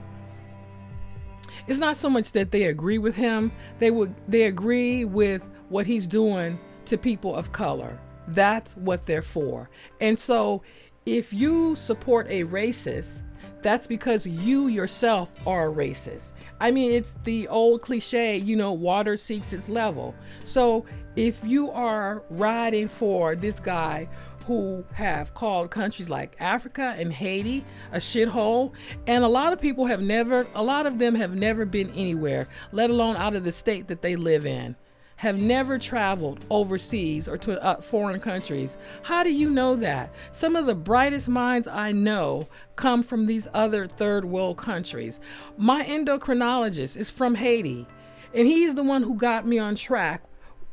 it's 1.67 1.79
not 1.79 1.97
so 1.97 2.09
much 2.09 2.31
that 2.31 2.51
they 2.51 2.63
agree 2.63 2.99
with 2.99 3.17
him, 3.17 3.51
they 3.79 3.91
would 3.91 4.15
they 4.29 4.43
agree 4.43 5.03
with 5.03 5.45
what 5.67 5.85
he's 5.85 6.07
doing 6.07 6.57
to 6.85 6.97
people 6.97 7.35
of 7.35 7.51
color. 7.51 7.99
That's 8.29 8.75
what 8.77 9.05
they're 9.05 9.21
for. 9.21 9.69
And 9.99 10.17
so 10.17 10.63
if 11.05 11.33
you 11.33 11.75
support 11.75 12.27
a 12.29 12.43
racist, 12.43 13.23
that's 13.61 13.87
because 13.87 14.25
you 14.25 14.67
yourself 14.67 15.31
are 15.45 15.69
a 15.69 15.73
racist. 15.73 16.31
I 16.59 16.71
mean, 16.71 16.91
it's 16.91 17.13
the 17.23 17.47
old 17.47 17.81
cliche, 17.81 18.37
you 18.37 18.55
know, 18.55 18.71
water 18.71 19.17
seeks 19.17 19.51
its 19.51 19.67
level. 19.67 20.15
So 20.45 20.85
if 21.15 21.43
you 21.43 21.69
are 21.71 22.23
riding 22.29 22.87
for 22.87 23.35
this 23.35 23.59
guy 23.59 24.07
who 24.45 24.83
have 24.93 25.33
called 25.33 25.71
countries 25.71 26.09
like 26.09 26.35
Africa 26.39 26.95
and 26.97 27.11
Haiti 27.11 27.65
a 27.91 27.97
shithole, 27.97 28.71
and 29.07 29.23
a 29.23 29.27
lot 29.27 29.51
of 29.51 29.59
people 29.59 29.85
have 29.85 30.01
never, 30.01 30.47
a 30.55 30.63
lot 30.63 30.85
of 30.85 30.97
them 30.97 31.15
have 31.15 31.35
never 31.35 31.65
been 31.65 31.89
anywhere, 31.91 32.47
let 32.71 32.89
alone 32.89 33.17
out 33.17 33.35
of 33.35 33.43
the 33.43 33.51
state 33.51 33.87
that 33.87 34.01
they 34.01 34.15
live 34.15 34.45
in 34.45 34.75
have 35.19 35.37
never 35.37 35.77
traveled 35.77 36.45
overseas 36.49 37.27
or 37.27 37.37
to 37.37 37.61
uh, 37.61 37.81
foreign 37.81 38.21
countries. 38.21 38.77
How 39.03 39.21
do 39.21 39.33
you 39.33 39.49
know 39.49 39.75
that? 39.75 40.13
Some 40.31 40.55
of 40.55 40.65
the 40.65 40.73
brightest 40.73 41.27
minds 41.27 41.67
I 41.67 41.91
know 41.91 42.47
come 42.77 43.03
from 43.03 43.25
these 43.25 43.45
other 43.53 43.85
third 43.85 44.23
world 44.23 44.55
countries. 44.55 45.19
My 45.57 45.83
endocrinologist 45.83 46.95
is 46.95 47.09
from 47.09 47.35
Haiti, 47.35 47.85
and 48.33 48.47
he's 48.47 48.75
the 48.75 48.83
one 48.83 49.03
who 49.03 49.13
got 49.13 49.45
me 49.45 49.59
on 49.59 49.75
track, 49.75 50.23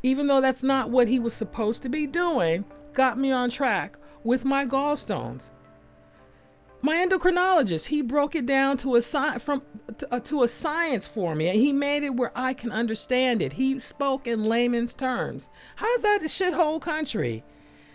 even 0.04 0.28
though 0.28 0.40
that's 0.40 0.62
not 0.62 0.90
what 0.90 1.08
he 1.08 1.18
was 1.18 1.34
supposed 1.34 1.82
to 1.82 1.88
be 1.88 2.06
doing, 2.06 2.64
got 2.92 3.18
me 3.18 3.32
on 3.32 3.50
track 3.50 3.96
with 4.22 4.44
my 4.44 4.64
gallstones 4.64 5.50
my 6.86 7.04
endocrinologist 7.04 7.86
he 7.86 8.00
broke 8.00 8.36
it 8.36 8.46
down 8.46 8.76
to 8.76 8.94
a 8.94 9.02
from 9.40 9.60
to, 9.98 10.14
uh, 10.14 10.20
to, 10.20 10.44
a 10.44 10.48
science 10.48 11.08
for 11.08 11.34
me 11.34 11.48
and 11.48 11.58
he 11.58 11.72
made 11.72 12.04
it 12.04 12.14
where 12.14 12.30
i 12.36 12.54
can 12.54 12.70
understand 12.70 13.42
it. 13.42 13.54
He 13.54 13.80
spoke 13.80 14.28
in 14.28 14.44
layman's 14.44 14.94
terms. 14.94 15.48
How's 15.76 16.02
that 16.02 16.22
a 16.22 16.26
shithole 16.26 16.80
country? 16.80 17.42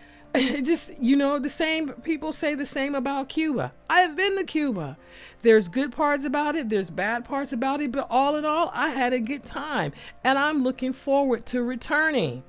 Just 0.35 0.91
you 0.99 1.15
know 1.15 1.39
the 1.39 1.49
same 1.49 1.89
people 2.03 2.33
say 2.33 2.53
the 2.53 2.65
same 2.65 2.93
about 2.93 3.29
cuba. 3.29 3.71
I've 3.89 4.17
been 4.17 4.37
to 4.37 4.43
cuba. 4.43 4.97
There's 5.41 5.69
good 5.69 5.93
parts 5.93 6.25
about 6.25 6.57
it 6.57 6.67
there's 6.67 6.89
bad 6.89 7.23
parts 7.23 7.53
about 7.53 7.81
it 7.81 7.93
but 7.93 8.07
all 8.09 8.35
in 8.35 8.43
all 8.43 8.71
i 8.73 8.89
had 8.89 9.13
a 9.13 9.19
good 9.19 9.43
time 9.43 9.93
and 10.23 10.37
i'm 10.37 10.63
looking 10.63 10.93
forward 10.93 11.45
to 11.47 11.63
returning 11.63 12.43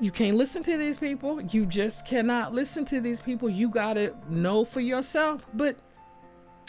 you 0.00 0.10
can't 0.10 0.36
listen 0.36 0.62
to 0.64 0.76
these 0.76 0.98
people. 0.98 1.40
You 1.40 1.64
just 1.66 2.06
cannot 2.06 2.54
listen 2.54 2.84
to 2.86 3.00
these 3.00 3.20
people. 3.20 3.48
You 3.48 3.68
got 3.68 3.94
to 3.94 4.14
know 4.28 4.64
for 4.64 4.80
yourself. 4.80 5.46
But 5.54 5.76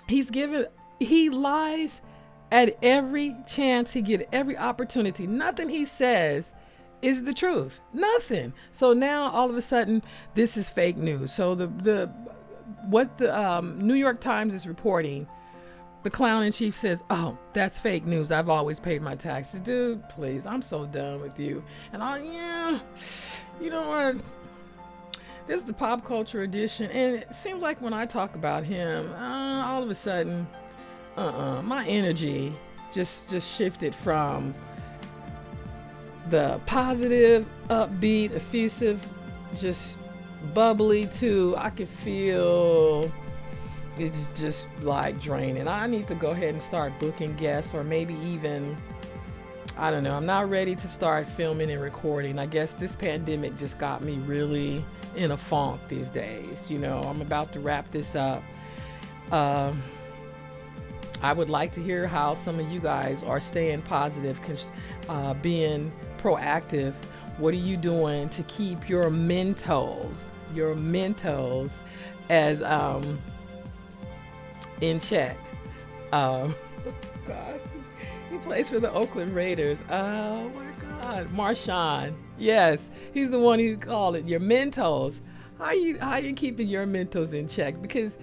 he's 0.08 0.30
given, 0.30 0.68
he 1.00 1.30
lies 1.30 2.02
at 2.52 2.78
every 2.82 3.36
chance 3.46 3.94
he 3.94 4.02
get, 4.02 4.28
every 4.32 4.58
opportunity. 4.58 5.28
Nothing 5.28 5.70
he 5.70 5.86
says 5.86 6.54
is 7.02 7.24
the 7.24 7.34
truth. 7.34 7.82
Nothing. 7.94 8.54
So 8.72 8.94
now 8.94 9.30
all 9.32 9.50
of 9.50 9.58
a 9.58 9.62
sudden, 9.62 10.04
this 10.36 10.56
is 10.56 10.70
fake 10.70 10.98
news. 10.98 11.34
So 11.34 11.56
the 11.56 11.68
the 11.68 12.08
what 12.86 13.18
the 13.18 13.38
um, 13.38 13.86
New 13.86 13.94
York 13.96 14.22
Times 14.22 14.54
is 14.54 14.68
reporting 14.68 15.28
the 16.04 16.10
clown 16.10 16.44
in 16.44 16.52
chief 16.52 16.76
says, 16.76 17.04
Oh, 17.10 17.38
that's 17.54 17.80
fake 17.80 18.06
news. 18.06 18.32
I've 18.32 18.50
always 18.50 18.80
paid 18.80 19.02
my 19.02 19.16
taxes. 19.16 19.60
Dude, 19.62 20.08
please, 20.10 20.46
I'm 20.46 20.62
so 20.62 20.86
done 20.86 21.22
with 21.22 21.40
you. 21.40 21.64
And 21.94 22.02
I, 22.02 22.20
yeah, 22.20 22.80
you 23.62 23.70
know 23.70 23.88
what? 23.88 24.16
This 25.48 25.60
is 25.60 25.64
the 25.66 25.74
pop 25.74 26.04
culture 26.06 26.42
edition. 26.42 26.90
And 26.92 27.18
it 27.18 27.34
seems 27.34 27.62
like 27.62 27.82
when 27.82 27.94
I 27.94 28.06
talk 28.06 28.36
about 28.36 28.64
him, 28.64 29.12
uh, 29.14 29.66
all 29.66 29.84
of 29.84 29.90
a 29.90 29.96
sudden, 29.96 30.48
uh 31.18 31.22
uh-uh, 31.22 31.60
uh, 31.60 31.62
my 31.62 31.86
energy 31.88 32.54
just 32.94 33.30
just 33.30 33.58
shifted 33.58 33.94
from 33.94 34.54
the 36.30 36.60
positive, 36.66 37.46
upbeat, 37.70 38.34
effusive, 38.34 39.06
just 39.56 40.00
bubbly 40.54 41.06
to 41.06 41.56
I 41.58 41.70
could 41.70 41.90
feel 41.90 43.12
it's 43.98 44.40
just 44.40 44.68
like 44.82 45.22
draining. 45.22 45.68
I 45.68 45.88
need 45.88 46.08
to 46.08 46.16
go 46.16 46.32
ahead 46.32 46.54
and 46.54 46.62
start 46.62 46.98
booking 47.00 47.36
guests 47.36 47.74
or 47.74 47.84
maybe 47.84 48.16
even 48.16 48.78
I 49.78 49.90
don't 49.90 50.04
know. 50.04 50.16
I'm 50.16 50.26
not 50.26 50.50
ready 50.50 50.76
to 50.76 50.88
start 50.88 51.26
filming 51.28 51.72
and 51.72 51.82
recording. 51.82 52.38
I 52.38 52.46
guess 52.46 52.74
this 52.74 52.96
pandemic 52.96 53.58
just 53.58 53.80
got 53.80 54.04
me 54.04 54.18
really 54.26 54.86
in 55.16 55.32
a 55.32 55.38
funk 55.38 55.82
these 55.88 56.10
days. 56.10 56.70
You 56.70 56.78
know, 56.78 57.00
I'm 57.02 57.22
about 57.22 57.52
to 57.54 57.60
wrap 57.60 57.90
this 57.90 58.16
up. 58.16 58.44
Um, 59.32 59.82
I 61.22 61.34
would 61.34 61.50
like 61.50 61.74
to 61.74 61.82
hear 61.82 62.08
how 62.08 62.34
some 62.34 62.60
of 62.60 62.70
you 62.70 62.80
guys 62.80 63.24
are 63.24 63.40
staying 63.40 63.84
positive, 63.84 64.40
uh, 65.08 65.34
being 65.36 65.92
proactive. 66.18 66.94
What 67.38 67.54
are 67.54 67.58
you 67.58 67.78
doing 67.78 68.30
to 68.30 68.44
keep 68.44 68.90
your 68.90 69.06
mentals, 69.06 70.30
your 70.54 70.76
mentals, 70.76 71.72
as 72.30 72.62
um, 72.64 73.20
in 74.82 75.00
check? 75.00 75.38
Um, 76.12 76.56
God, 77.26 77.62
he 78.30 78.38
plays 78.40 78.70
for 78.70 78.80
the 78.80 78.92
Oakland 78.92 79.34
Raiders. 79.36 79.84
Oh 79.90 80.50
my 80.50 80.72
God, 81.02 81.28
Marshawn. 81.30 82.14
Yes, 82.38 82.90
he's 83.14 83.30
the 83.30 83.40
one 83.40 83.60
who 83.60 83.78
called 83.78 84.16
it 84.16 84.28
your 84.28 84.40
mentals. 84.40 85.20
How 85.58 85.72
you 85.72 86.00
how 86.00 86.18
you 86.18 86.34
keeping 86.34 86.68
your 86.68 86.86
mentals 86.86 87.34
in 87.34 87.48
check? 87.48 87.82
Because 87.82 88.18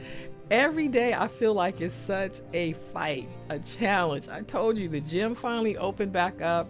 every 0.51 0.89
day 0.89 1.15
I 1.15 1.29
feel 1.29 1.55
like 1.55 1.81
it's 1.81 1.95
such 1.95 2.41
a 2.53 2.73
fight, 2.73 3.29
a 3.49 3.59
challenge. 3.59 4.29
I 4.29 4.43
told 4.43 4.79
you 4.79 4.89
the 4.89 5.01
gym 5.01 5.35
finally 5.35 5.77
opened 5.77 6.13
back 6.13 6.43
up 6.43 6.69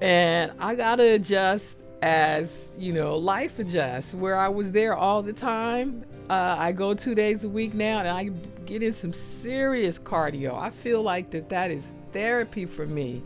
and 0.00 0.52
I 0.58 0.74
got 0.74 0.96
to 0.96 1.04
adjust 1.04 1.80
as, 2.02 2.70
you 2.78 2.92
know, 2.92 3.16
life 3.16 3.58
adjusts. 3.58 4.14
Where 4.14 4.38
I 4.38 4.48
was 4.48 4.72
there 4.72 4.94
all 4.94 5.22
the 5.22 5.32
time, 5.32 6.04
uh, 6.28 6.56
I 6.58 6.72
go 6.72 6.94
two 6.94 7.14
days 7.14 7.44
a 7.44 7.48
week 7.48 7.74
now 7.74 8.00
and 8.00 8.08
I 8.08 8.30
get 8.64 8.82
in 8.82 8.92
some 8.92 9.12
serious 9.12 9.98
cardio. 9.98 10.58
I 10.58 10.70
feel 10.70 11.02
like 11.02 11.30
that 11.30 11.48
that 11.50 11.70
is 11.70 11.92
therapy 12.12 12.66
for 12.66 12.86
me. 12.86 13.22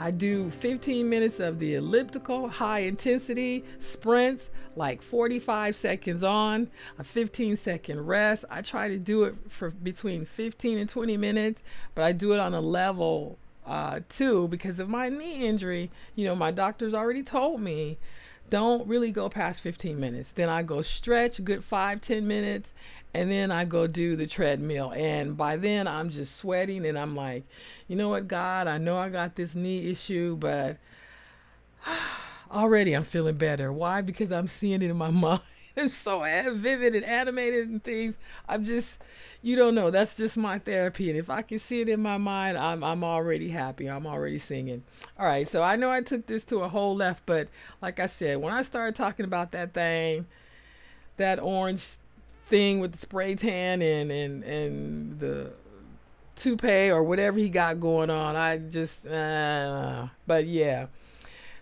I 0.00 0.12
do 0.12 0.48
15 0.50 1.08
minutes 1.08 1.40
of 1.40 1.58
the 1.58 1.74
elliptical 1.74 2.48
high 2.48 2.80
intensity 2.80 3.64
sprints, 3.80 4.48
like 4.76 5.02
45 5.02 5.74
seconds 5.74 6.22
on, 6.22 6.70
a 7.00 7.04
15 7.04 7.56
second 7.56 8.06
rest. 8.06 8.44
I 8.48 8.62
try 8.62 8.86
to 8.86 8.98
do 8.98 9.24
it 9.24 9.34
for 9.48 9.72
between 9.72 10.24
15 10.24 10.78
and 10.78 10.88
20 10.88 11.16
minutes, 11.16 11.64
but 11.96 12.04
I 12.04 12.12
do 12.12 12.32
it 12.32 12.38
on 12.38 12.54
a 12.54 12.60
level 12.60 13.38
uh, 13.68 14.00
too 14.08 14.48
because 14.48 14.78
of 14.78 14.88
my 14.88 15.08
knee 15.08 15.46
injury. 15.46 15.90
You 16.16 16.26
know, 16.26 16.34
my 16.34 16.50
doctor's 16.50 16.94
already 16.94 17.22
told 17.22 17.60
me 17.60 17.98
don't 18.50 18.86
really 18.88 19.12
go 19.12 19.28
past 19.28 19.60
15 19.60 20.00
minutes. 20.00 20.32
Then 20.32 20.48
I 20.48 20.62
go 20.62 20.80
stretch, 20.82 21.44
good 21.44 21.62
five, 21.62 22.00
10 22.00 22.26
minutes, 22.26 22.72
and 23.12 23.30
then 23.30 23.50
I 23.50 23.64
go 23.64 23.86
do 23.86 24.16
the 24.16 24.26
treadmill. 24.26 24.92
And 24.92 25.36
by 25.36 25.56
then 25.56 25.86
I'm 25.86 26.10
just 26.10 26.36
sweating 26.36 26.86
and 26.86 26.98
I'm 26.98 27.14
like, 27.14 27.44
you 27.86 27.96
know 27.96 28.08
what, 28.08 28.26
God, 28.26 28.66
I 28.66 28.78
know 28.78 28.98
I 28.98 29.10
got 29.10 29.36
this 29.36 29.54
knee 29.54 29.90
issue, 29.90 30.36
but 30.36 30.78
already 32.50 32.94
I'm 32.94 33.04
feeling 33.04 33.36
better. 33.36 33.72
Why? 33.72 34.00
Because 34.00 34.32
I'm 34.32 34.48
seeing 34.48 34.82
it 34.82 34.90
in 34.90 34.96
my 34.96 35.10
mind. 35.10 35.42
It's 35.76 35.94
so 35.94 36.20
vivid 36.54 36.96
and 36.96 37.04
animated 37.04 37.68
and 37.68 37.84
things. 37.84 38.18
I'm 38.48 38.64
just, 38.64 38.98
you 39.42 39.56
don't 39.56 39.74
know. 39.74 39.90
That's 39.90 40.16
just 40.16 40.36
my 40.36 40.58
therapy. 40.58 41.10
And 41.10 41.18
if 41.18 41.30
I 41.30 41.42
can 41.42 41.58
see 41.58 41.80
it 41.80 41.88
in 41.88 42.00
my 42.00 42.16
mind, 42.16 42.58
I'm, 42.58 42.82
I'm 42.82 43.04
already 43.04 43.48
happy. 43.48 43.86
I'm 43.86 44.06
already 44.06 44.38
singing. 44.38 44.82
All 45.18 45.26
right. 45.26 45.46
So 45.46 45.62
I 45.62 45.76
know 45.76 45.90
I 45.90 46.00
took 46.00 46.26
this 46.26 46.44
to 46.46 46.58
a 46.60 46.68
whole 46.68 46.96
left, 46.96 47.24
but 47.24 47.48
like 47.80 48.00
I 48.00 48.06
said, 48.06 48.38
when 48.38 48.52
I 48.52 48.62
started 48.62 48.96
talking 48.96 49.24
about 49.24 49.52
that 49.52 49.74
thing, 49.74 50.26
that 51.16 51.40
orange 51.40 51.96
thing 52.46 52.80
with 52.80 52.92
the 52.92 52.98
spray 52.98 53.34
tan 53.34 53.82
and 53.82 54.10
and 54.10 54.42
and 54.42 55.20
the 55.20 55.50
toupee 56.34 56.90
or 56.90 57.02
whatever 57.02 57.38
he 57.38 57.48
got 57.48 57.80
going 57.80 58.10
on. 58.10 58.36
I 58.36 58.58
just, 58.58 59.06
uh, 59.06 60.06
but 60.26 60.46
yeah. 60.46 60.86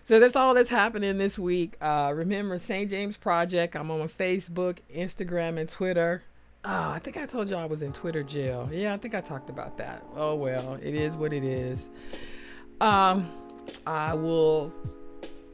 So 0.03 0.19
that's 0.19 0.37
all 0.37 0.53
that's 0.53 0.69
happening 0.69 1.17
this 1.17 1.37
week. 1.37 1.75
Uh, 1.81 2.13
remember, 2.15 2.57
St. 2.59 2.89
James 2.89 3.17
Project. 3.17 3.75
I'm 3.75 3.91
on 3.91 4.07
Facebook, 4.07 4.77
Instagram, 4.95 5.59
and 5.59 5.67
Twitter. 5.67 6.23
Oh, 6.69 6.89
I 6.89 6.99
think 6.99 7.15
I 7.15 7.25
told 7.25 7.49
you 7.49 7.55
I 7.55 7.63
was 7.65 7.81
in 7.81 7.93
Twitter 7.93 8.23
jail. 8.23 8.67
Yeah, 8.69 8.93
I 8.93 8.97
think 8.97 9.15
I 9.15 9.21
talked 9.21 9.49
about 9.49 9.77
that. 9.77 10.03
Oh 10.17 10.35
well, 10.35 10.77
it 10.83 10.95
is 10.95 11.15
what 11.15 11.31
it 11.31 11.45
is. 11.45 11.89
Um, 12.81 13.29
I 13.85 14.13
will 14.13 14.73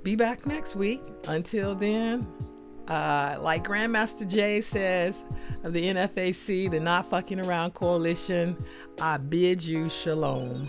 be 0.01 0.15
back 0.15 0.47
next 0.47 0.75
week. 0.75 1.03
Until 1.27 1.75
then, 1.75 2.27
uh, 2.87 3.37
like 3.39 3.63
Grandmaster 3.63 4.27
Jay 4.27 4.59
says 4.59 5.23
of 5.63 5.73
the 5.73 5.87
NFAC, 5.87 6.71
the 6.71 6.79
Not 6.79 7.05
Fucking 7.11 7.45
Around 7.45 7.75
Coalition, 7.75 8.57
I 8.99 9.17
bid 9.17 9.63
you 9.63 9.89
shalom. 9.89 10.67